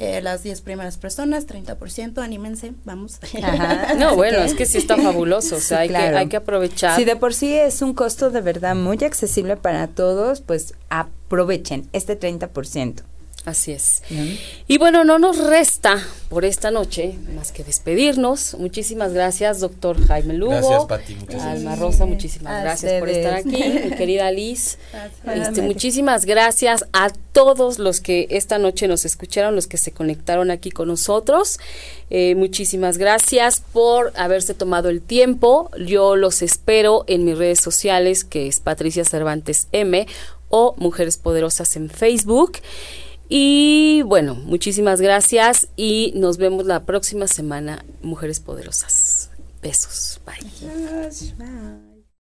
[0.03, 3.18] Eh, las 10 primeras personas, 30%, anímense, vamos.
[3.42, 3.94] Ajá.
[3.98, 6.12] No, bueno, que- es que sí está fabuloso, o sea, Sí, hay, claro.
[6.12, 6.96] que, hay que aprovechar.
[6.96, 11.86] Si de por sí es un costo de verdad muy accesible para todos, pues aprovechen
[11.92, 13.03] este 30%.
[13.47, 14.03] Así es.
[14.68, 18.55] Y bueno, no nos resta por esta noche más que despedirnos.
[18.59, 20.53] Muchísimas gracias, doctor Jaime Lugo.
[20.53, 21.14] Gracias, Pati.
[21.14, 21.57] Muchas gracias.
[21.57, 24.78] Alma Rosa, muchísimas A gracias por estar aquí, mi querida Liz.
[25.24, 25.49] Gracias.
[25.49, 30.51] Este, muchísimas gracias a todos los que esta noche nos escucharon, los que se conectaron
[30.51, 31.59] aquí con nosotros.
[32.11, 35.70] Eh, muchísimas gracias por haberse tomado el tiempo.
[35.78, 40.07] Yo los espero en mis redes sociales, que es Patricia Cervantes M
[40.51, 42.59] o Mujeres Poderosas en Facebook.
[43.33, 49.31] Y bueno, muchísimas gracias y nos vemos la próxima semana, Mujeres Poderosas.
[49.62, 50.20] Besos.
[50.26, 51.81] Bye.